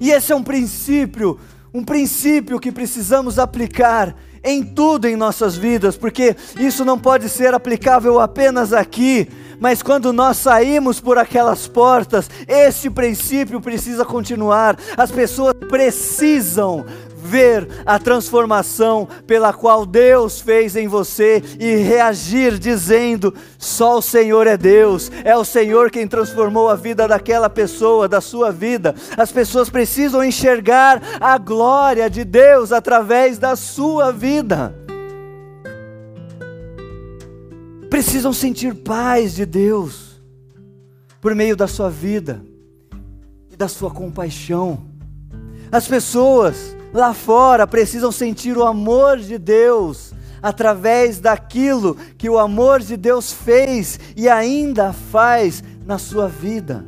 E 0.00 0.10
esse 0.10 0.32
é 0.32 0.36
um 0.36 0.42
princípio, 0.42 1.38
um 1.72 1.84
princípio 1.84 2.58
que 2.58 2.72
precisamos 2.72 3.38
aplicar 3.38 4.16
em 4.42 4.64
tudo 4.64 5.06
em 5.06 5.14
nossas 5.14 5.56
vidas, 5.56 5.96
porque 5.96 6.34
isso 6.58 6.84
não 6.84 6.98
pode 6.98 7.28
ser 7.28 7.54
aplicável 7.54 8.18
apenas 8.18 8.72
aqui, 8.72 9.28
mas 9.60 9.82
quando 9.82 10.12
nós 10.12 10.38
saímos 10.38 10.98
por 10.98 11.18
aquelas 11.18 11.68
portas, 11.68 12.30
este 12.48 12.88
princípio 12.88 13.60
precisa 13.60 14.04
continuar. 14.04 14.76
As 14.96 15.10
pessoas 15.10 15.54
precisam 15.68 16.86
ver 17.22 17.68
a 17.84 17.98
transformação 17.98 19.06
pela 19.26 19.52
qual 19.52 19.84
Deus 19.84 20.40
fez 20.40 20.74
em 20.74 20.88
você 20.88 21.42
e 21.58 21.76
reagir 21.76 22.58
dizendo: 22.58 23.34
só 23.58 23.98
o 23.98 24.02
Senhor 24.02 24.46
é 24.46 24.56
Deus, 24.56 25.12
é 25.22 25.36
o 25.36 25.44
Senhor 25.44 25.90
quem 25.90 26.08
transformou 26.08 26.68
a 26.68 26.74
vida 26.74 27.06
daquela 27.06 27.50
pessoa, 27.50 28.08
da 28.08 28.20
sua 28.20 28.50
vida. 28.50 28.94
As 29.16 29.30
pessoas 29.30 29.68
precisam 29.68 30.24
enxergar 30.24 31.00
a 31.20 31.36
glória 31.36 32.08
de 32.08 32.24
Deus 32.24 32.72
através 32.72 33.38
da 33.38 33.54
sua 33.54 34.10
vida. 34.10 34.74
Precisam 37.90 38.32
sentir 38.32 38.74
paz 38.76 39.34
de 39.34 39.44
Deus 39.44 40.22
por 41.20 41.34
meio 41.34 41.56
da 41.56 41.66
sua 41.66 41.90
vida 41.90 42.40
e 43.50 43.56
da 43.56 43.66
sua 43.68 43.90
compaixão. 43.90 44.82
As 45.70 45.86
pessoas 45.88 46.76
lá 46.94 47.12
fora 47.12 47.66
precisam 47.66 48.10
sentir 48.12 48.56
o 48.56 48.64
amor 48.64 49.18
de 49.18 49.36
Deus 49.36 50.14
através 50.40 51.18
daquilo 51.18 51.96
que 52.16 52.30
o 52.30 52.38
amor 52.38 52.80
de 52.80 52.96
Deus 52.96 53.32
fez 53.32 53.98
e 54.16 54.28
ainda 54.28 54.92
faz 54.92 55.62
na 55.84 55.98
sua 55.98 56.28
vida. 56.28 56.84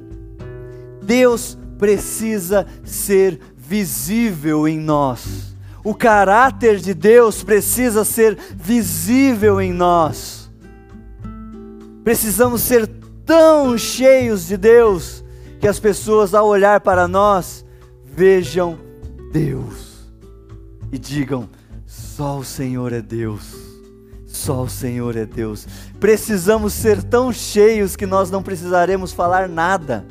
Deus 1.03 1.59
precisa 1.79 2.67
ser 2.85 3.41
visível 3.57 4.67
em 4.69 4.79
nós. 4.79 5.55
O 5.85 5.95
caráter 5.95 6.79
de 6.79 6.95
Deus 6.95 7.43
precisa 7.43 8.05
ser 8.05 8.39
visível 8.55 9.61
em 9.61 9.73
nós. 9.73 10.42
Precisamos 12.05 12.63
ser 12.63 12.87
tão 13.25 13.77
cheios 13.79 14.47
de 14.47 14.57
Deus 14.57 15.25
que 15.61 15.69
as 15.69 15.79
pessoas, 15.79 16.35
ao 16.35 16.47
olhar 16.47 16.81
para 16.81 17.07
nós, 17.07 17.65
vejam 18.05 18.79
Deus 19.33 20.11
e 20.91 20.99
digam: 20.99 21.49
só 21.87 22.39
o 22.39 22.45
Senhor 22.45 22.93
é 22.93 23.01
Deus. 23.01 23.73
Só 24.27 24.63
o 24.63 24.69
Senhor 24.69 25.17
é 25.17 25.27
Deus. 25.27 25.67
Precisamos 26.01 26.73
ser 26.73 27.03
tão 27.03 27.33
cheios 27.33 27.97
que 27.97 28.07
nós 28.07 28.31
não 28.31 28.43
precisaremos 28.43 29.13
falar 29.13 29.49
nada. 29.49 30.07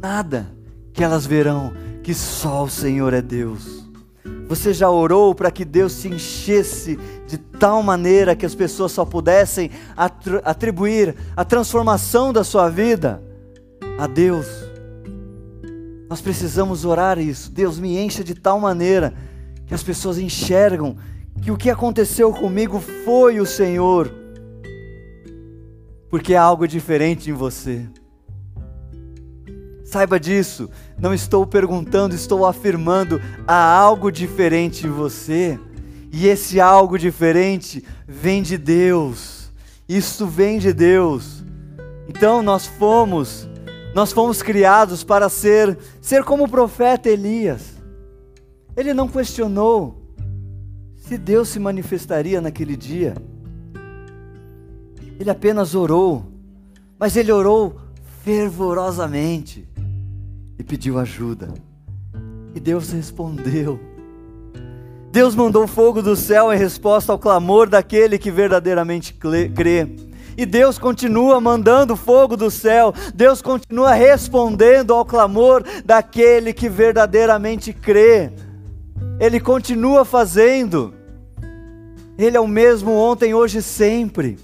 Nada. 0.00 0.46
Que 0.92 1.04
elas 1.04 1.26
verão 1.26 1.72
que 2.02 2.14
só 2.14 2.64
o 2.64 2.70
Senhor 2.70 3.12
é 3.12 3.20
Deus. 3.20 3.84
Você 4.48 4.72
já 4.72 4.88
orou 4.88 5.34
para 5.34 5.50
que 5.50 5.64
Deus 5.64 6.00
te 6.00 6.08
enchesse 6.08 6.98
de 7.26 7.38
tal 7.38 7.82
maneira 7.82 8.36
que 8.36 8.46
as 8.46 8.54
pessoas 8.54 8.92
só 8.92 9.04
pudessem 9.04 9.70
atribuir 10.44 11.14
a 11.36 11.44
transformação 11.44 12.32
da 12.32 12.44
sua 12.44 12.68
vida 12.68 13.22
a 13.98 14.06
Deus. 14.06 14.46
Nós 16.08 16.20
precisamos 16.20 16.84
orar 16.84 17.18
isso. 17.18 17.50
Deus 17.50 17.78
me 17.78 17.98
encha 17.98 18.22
de 18.22 18.34
tal 18.34 18.60
maneira 18.60 19.12
que 19.66 19.74
as 19.74 19.82
pessoas 19.82 20.18
enxergam 20.18 20.96
que 21.42 21.50
o 21.50 21.56
que 21.56 21.68
aconteceu 21.68 22.32
comigo 22.32 22.80
foi 23.04 23.40
o 23.40 23.46
Senhor, 23.46 24.10
porque 26.08 26.34
há 26.34 26.42
algo 26.42 26.66
diferente 26.66 27.30
em 27.30 27.32
você. 27.32 27.86
Saiba 29.84 30.18
disso, 30.18 30.70
não 30.98 31.14
estou 31.14 31.46
perguntando, 31.46 32.14
estou 32.14 32.46
afirmando, 32.46 33.20
há 33.46 33.76
algo 33.76 34.10
diferente 34.10 34.86
em 34.86 34.90
você. 34.90 35.58
E 36.18 36.28
esse 36.28 36.58
algo 36.58 36.98
diferente 36.98 37.84
vem 38.08 38.42
de 38.42 38.56
Deus. 38.56 39.52
Isso 39.86 40.26
vem 40.26 40.58
de 40.58 40.72
Deus. 40.72 41.44
Então 42.08 42.42
nós 42.42 42.64
fomos, 42.64 43.46
nós 43.94 44.12
fomos 44.12 44.40
criados 44.40 45.04
para 45.04 45.28
ser 45.28 45.76
ser 46.00 46.24
como 46.24 46.44
o 46.44 46.48
profeta 46.48 47.10
Elias. 47.10 47.74
Ele 48.74 48.94
não 48.94 49.06
questionou 49.06 50.10
se 50.96 51.18
Deus 51.18 51.50
se 51.50 51.58
manifestaria 51.58 52.40
naquele 52.40 52.78
dia. 52.78 53.14
Ele 55.20 55.28
apenas 55.28 55.74
orou, 55.74 56.24
mas 56.98 57.14
ele 57.14 57.30
orou 57.30 57.76
fervorosamente 58.24 59.68
e 60.58 60.64
pediu 60.64 60.98
ajuda. 60.98 61.52
E 62.54 62.58
Deus 62.58 62.90
respondeu. 62.90 63.95
Deus 65.16 65.34
mandou 65.34 65.66
fogo 65.66 66.02
do 66.02 66.14
céu 66.14 66.52
em 66.52 66.58
resposta 66.58 67.10
ao 67.10 67.18
clamor 67.18 67.70
daquele 67.70 68.18
que 68.18 68.30
verdadeiramente 68.30 69.14
crê. 69.14 69.88
E 70.36 70.44
Deus 70.44 70.78
continua 70.78 71.40
mandando 71.40 71.96
fogo 71.96 72.36
do 72.36 72.50
céu, 72.50 72.92
Deus 73.14 73.40
continua 73.40 73.94
respondendo 73.94 74.92
ao 74.92 75.06
clamor 75.06 75.64
daquele 75.86 76.52
que 76.52 76.68
verdadeiramente 76.68 77.72
crê. 77.72 78.30
Ele 79.18 79.40
continua 79.40 80.04
fazendo. 80.04 80.92
Ele 82.18 82.36
é 82.36 82.40
o 82.40 82.46
mesmo 82.46 82.92
ontem, 82.92 83.32
hoje 83.32 83.60
e 83.60 83.62
sempre. 83.62 84.38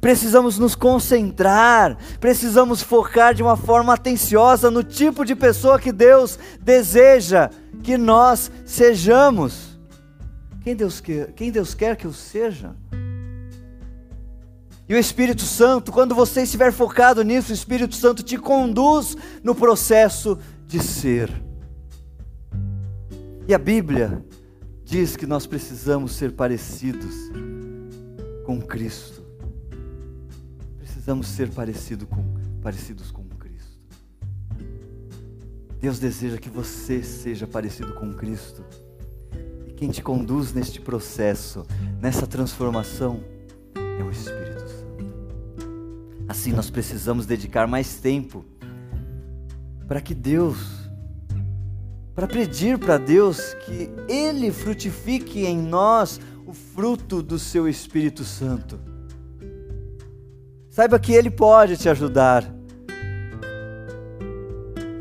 Precisamos 0.00 0.56
nos 0.56 0.76
concentrar, 0.76 1.98
precisamos 2.20 2.80
focar 2.80 3.34
de 3.34 3.42
uma 3.42 3.56
forma 3.56 3.94
atenciosa 3.94 4.70
no 4.70 4.84
tipo 4.84 5.24
de 5.24 5.34
pessoa 5.34 5.80
que 5.80 5.90
Deus 5.90 6.38
deseja 6.60 7.50
que 7.82 7.98
nós 7.98 8.52
sejamos. 8.64 9.69
Quem 10.60 10.76
Deus 10.76 11.00
quer, 11.00 11.32
quem 11.32 11.50
Deus 11.50 11.74
quer 11.74 11.96
que 11.96 12.06
eu 12.06 12.12
seja? 12.12 12.76
E 14.88 14.94
o 14.94 14.98
Espírito 14.98 15.42
Santo, 15.42 15.92
quando 15.92 16.14
você 16.14 16.42
estiver 16.42 16.72
focado 16.72 17.22
nisso, 17.22 17.52
o 17.52 17.54
Espírito 17.54 17.94
Santo 17.94 18.22
te 18.22 18.36
conduz 18.36 19.16
no 19.42 19.54
processo 19.54 20.36
de 20.66 20.80
ser. 20.80 21.30
E 23.46 23.54
a 23.54 23.58
Bíblia 23.58 24.24
diz 24.84 25.16
que 25.16 25.26
nós 25.26 25.46
precisamos 25.46 26.12
ser 26.12 26.32
parecidos 26.32 27.14
com 28.44 28.60
Cristo. 28.60 29.22
Precisamos 30.76 31.28
ser 31.28 31.50
parecido 31.50 32.04
com, 32.06 32.24
parecidos 32.60 33.12
com 33.12 33.22
Cristo. 33.28 33.78
Deus 35.80 36.00
deseja 36.00 36.36
que 36.36 36.50
você 36.50 37.00
seja 37.02 37.46
parecido 37.46 37.94
com 37.94 38.12
Cristo. 38.12 38.64
Quem 39.80 39.88
te 39.88 40.02
conduz 40.02 40.52
neste 40.52 40.78
processo, 40.78 41.66
nessa 42.02 42.26
transformação, 42.26 43.24
é 43.98 44.04
o 44.04 44.10
Espírito. 44.10 44.74
Assim 46.28 46.52
nós 46.52 46.68
precisamos 46.68 47.24
dedicar 47.24 47.66
mais 47.66 47.94
tempo 47.94 48.44
para 49.88 50.02
que 50.02 50.14
Deus, 50.14 50.58
para 52.14 52.26
pedir 52.26 52.76
para 52.78 52.98
Deus 52.98 53.54
que 53.64 53.88
Ele 54.06 54.52
frutifique 54.52 55.46
em 55.46 55.56
nós 55.56 56.20
o 56.46 56.52
fruto 56.52 57.22
do 57.22 57.38
Seu 57.38 57.66
Espírito 57.66 58.22
Santo. 58.22 58.78
Saiba 60.68 60.98
que 60.98 61.14
Ele 61.14 61.30
pode 61.30 61.78
te 61.78 61.88
ajudar. 61.88 62.44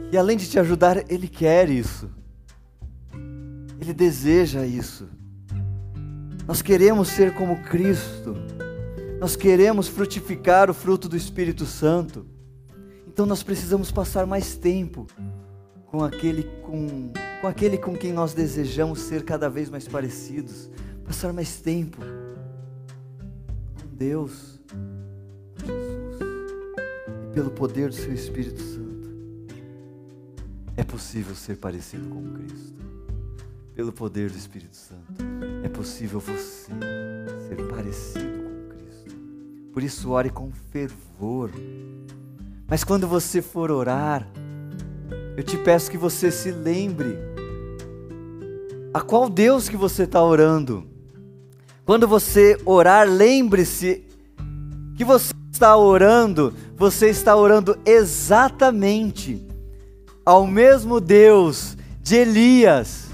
E 0.10 0.18
além 0.18 0.38
de 0.38 0.50
te 0.50 0.58
ajudar, 0.58 1.04
Ele 1.12 1.28
quer 1.28 1.70
isso. 1.70 2.10
Ele 3.80 3.94
deseja 3.94 4.66
isso. 4.66 5.08
Nós 6.46 6.62
queremos 6.62 7.08
ser 7.10 7.34
como 7.36 7.62
Cristo. 7.64 8.36
Nós 9.20 9.36
queremos 9.36 9.88
frutificar 9.88 10.70
o 10.70 10.74
fruto 10.74 11.08
do 11.08 11.16
Espírito 11.16 11.66
Santo. 11.66 12.26
Então 13.08 13.26
nós 13.26 13.44
precisamos 13.44 13.92
passar 13.92 14.26
mais 14.26 14.56
tempo 14.56 15.06
com 15.86 16.04
aquele 16.04 16.44
com, 16.64 17.12
com 17.42 17.48
aquele 17.48 17.78
com 17.78 17.96
quem 17.96 18.14
nós 18.14 18.34
desejamos 18.34 19.00
ser 19.00 19.24
cada 19.24 19.50
vez 19.50 19.70
mais 19.70 19.88
parecidos. 19.88 20.70
Passar 21.06 21.34
mais 21.34 21.58
tempo 21.58 21.98
com 22.00 23.96
Deus, 23.96 24.60
com 24.72 25.66
Jesus, 25.66 26.20
e 27.24 27.34
pelo 27.34 27.50
poder 27.52 27.90
do 27.90 27.96
seu 27.96 28.14
Espírito 28.14 28.62
Santo. 28.62 29.10
É 30.78 30.84
possível 30.84 31.36
ser 31.36 31.58
parecido 31.58 32.08
com 32.10 32.24
Cristo. 32.34 32.99
Pelo 33.80 33.94
poder 33.94 34.30
do 34.30 34.38
Espírito 34.38 34.76
Santo, 34.76 35.24
é 35.64 35.70
possível 35.70 36.20
você 36.20 36.70
ser 37.48 37.66
parecido 37.74 38.30
por 39.72 39.82
isso, 39.82 40.12
ore 40.12 40.30
com 40.30 40.52
fervor. 40.70 41.50
Mas 42.68 42.84
quando 42.84 43.08
você 43.08 43.42
for 43.42 43.72
orar, 43.72 44.28
eu 45.38 45.44
te 45.46 45.56
peço 45.56 45.90
que 45.90 45.98
você 45.98 46.30
se 46.30 46.52
lembre 46.52 47.18
a 48.94 49.00
qual 49.00 49.30
Deus 49.30 49.70
que 49.70 49.78
você 49.78 50.04
está 50.04 50.22
orando. 50.22 50.86
Quando 51.86 52.06
você 52.06 52.60
orar, 52.66 53.08
lembre-se 53.08 54.04
que 54.98 55.06
você 55.06 55.34
está 55.54 55.78
orando, 55.78 56.54
você 56.76 57.08
está 57.08 57.34
orando 57.34 57.80
exatamente 57.86 59.42
ao 60.26 60.46
mesmo 60.46 61.00
Deus 61.00 61.78
de 62.02 62.18
Elias. 62.18 63.09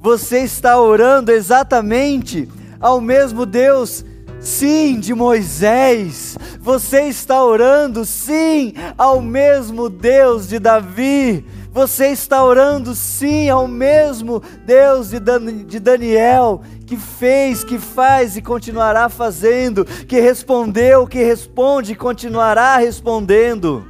Você 0.00 0.38
está 0.38 0.80
orando 0.80 1.30
exatamente 1.30 2.48
ao 2.80 3.02
mesmo 3.02 3.44
Deus 3.44 4.02
sim, 4.40 4.98
de 4.98 5.12
Moisés. 5.12 6.38
Você 6.58 7.02
está 7.02 7.44
orando, 7.44 8.06
sim, 8.06 8.72
ao 8.96 9.20
mesmo 9.20 9.90
Deus 9.90 10.48
de 10.48 10.58
Davi. 10.58 11.44
Você 11.70 12.06
está 12.08 12.42
orando, 12.42 12.94
sim, 12.94 13.50
ao 13.50 13.68
mesmo 13.68 14.42
Deus 14.64 15.10
de, 15.10 15.20
Dan 15.20 15.64
de 15.64 15.78
Daniel, 15.78 16.62
que 16.86 16.96
fez, 16.96 17.62
que 17.62 17.78
faz 17.78 18.38
e 18.38 18.42
continuará 18.42 19.10
fazendo, 19.10 19.84
que 19.84 20.18
respondeu, 20.18 21.06
que 21.06 21.22
responde 21.22 21.92
e 21.92 21.96
continuará 21.96 22.78
respondendo. 22.78 23.86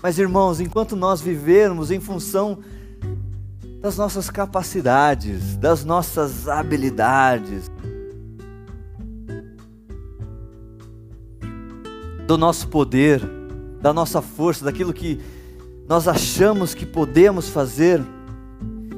Mas, 0.00 0.16
irmãos, 0.18 0.60
enquanto 0.60 0.94
nós 0.94 1.20
vivermos 1.20 1.90
em 1.90 2.00
função 2.00 2.58
das 3.80 3.96
nossas 3.96 4.28
capacidades, 4.28 5.56
das 5.56 5.84
nossas 5.84 6.46
habilidades, 6.46 7.70
do 12.26 12.36
nosso 12.36 12.68
poder, 12.68 13.20
da 13.80 13.92
nossa 13.92 14.20
força, 14.20 14.64
daquilo 14.64 14.92
que 14.92 15.20
nós 15.88 16.06
achamos 16.06 16.74
que 16.74 16.84
podemos 16.84 17.48
fazer, 17.48 18.00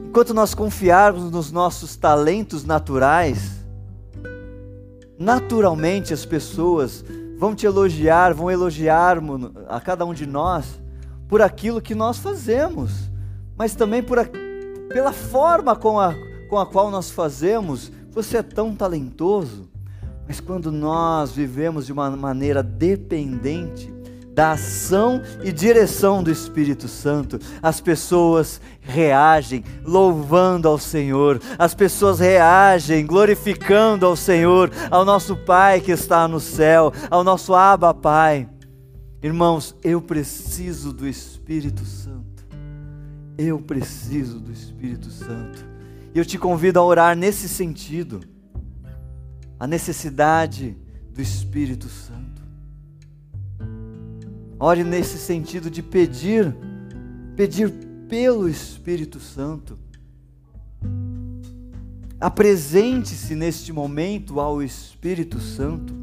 enquanto 0.09 0.35
nós 0.35 0.53
confiarmos 0.53 1.31
nos 1.31 1.53
nossos 1.53 1.97
talentos 1.97 2.65
naturais, 2.65 3.65
naturalmente 5.17 6.13
as 6.13 6.27
pessoas 6.27 7.05
vão 7.39 7.55
te 7.55 7.67
elogiar, 7.67 8.35
vão 8.35 8.51
elogiar 8.51 9.19
a 9.69 9.81
cada 9.81 10.05
um 10.05 10.13
de 10.13 10.27
nós 10.27 10.83
por 11.29 11.41
aquilo 11.41 11.81
que 11.81 11.95
nós 11.95 12.19
fazemos, 12.19 13.11
mas 13.57 13.75
também 13.75 14.03
por 14.03 14.19
a, 14.19 14.27
pela 14.93 15.13
forma 15.13 15.75
com 15.75 15.99
a, 15.99 16.15
com 16.49 16.59
a 16.59 16.67
qual 16.67 16.91
nós 16.91 17.11
fazemos. 17.11 17.91
Você 18.11 18.39
é 18.39 18.43
tão 18.43 18.75
talentoso, 18.75 19.69
mas 20.27 20.41
quando 20.41 20.71
nós 20.71 21.33
vivemos 21.33 21.87
de 21.87 21.93
uma 21.93 22.11
maneira 22.11 22.63
dependente 22.63 23.93
da 24.35 24.53
ação 24.53 25.21
e 25.43 25.53
direção 25.53 26.23
do 26.23 26.31
Espírito 26.31 26.89
Santo, 26.89 27.39
as 27.63 27.81
pessoas 27.81 28.61
reagem 28.81 29.63
louvando 29.85 30.69
ao 30.69 30.79
Senhor, 30.79 31.41
as 31.59 31.75
pessoas 31.75 32.19
reagem 32.19 33.07
glorificando 33.07 34.07
ao 34.07 34.17
Senhor, 34.17 34.71
ao 34.91 35.05
nosso 35.05 35.37
Pai 35.37 35.81
que 35.81 35.93
está 35.93 36.27
no 36.27 36.41
céu, 36.41 36.93
ao 37.11 37.23
nosso 37.23 37.55
Abba 37.55 37.93
Pai. 37.93 38.49
Irmãos, 39.23 39.77
eu 39.85 40.01
preciso 40.01 40.93
do 40.93 41.07
Espírito 41.07 41.85
Santo. 41.85 42.32
Eu 43.37 43.59
preciso 43.59 44.39
do 44.39 44.53
Espírito 44.53 45.11
Santo. 45.11 45.65
E 46.15 46.19
eu 46.19 46.25
te 46.25 46.39
convido 46.39 46.79
a 46.79 46.85
orar 46.85 47.17
nesse 47.17 47.49
sentido 47.49 48.21
a 49.59 49.67
necessidade 49.67 50.77
do 51.13 51.23
Espírito 51.23 51.89
Santo. 51.89 52.43
Ore 54.59 54.85
nesse 54.85 55.19
sentido 55.19 55.71
de 55.71 55.83
pedir, 55.83 56.55
pedir 57.37 57.71
pelo 58.09 58.49
Espírito 58.49 59.19
Santo. 59.19 59.79
Apresente-se 62.21 63.35
neste 63.35 63.73
momento 63.73 64.39
ao 64.39 64.63
Espírito 64.63 65.41
Santo. 65.41 66.02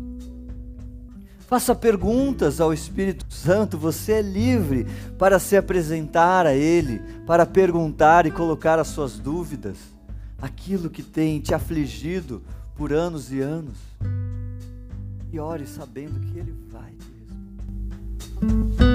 Faça 1.50 1.74
perguntas 1.74 2.62
ao 2.62 2.72
Espírito 2.72 3.26
Santo, 3.28 3.76
você 3.76 4.12
é 4.12 4.22
livre 4.22 4.86
para 5.18 5.40
se 5.40 5.58
apresentar 5.58 6.46
a 6.46 6.54
Ele, 6.54 7.02
para 7.26 7.44
perguntar 7.44 8.28
e 8.28 8.32
colocar 8.32 8.78
as 8.78 8.90
suas 8.90 9.18
dúvidas, 9.18 9.76
aquilo 10.40 10.92
que 10.92 11.02
tem 11.02 11.40
te 11.40 11.52
afligido, 11.52 12.44
por 12.76 12.94
anos 12.94 13.34
e 13.34 13.42
anos. 13.42 13.80
E 15.34 15.40
ore 15.40 15.66
sabendo 15.66 16.20
que 16.20 16.38
Ele 16.38 16.54
vai 16.72 16.92
te 16.92 18.46
responder. 18.46 18.89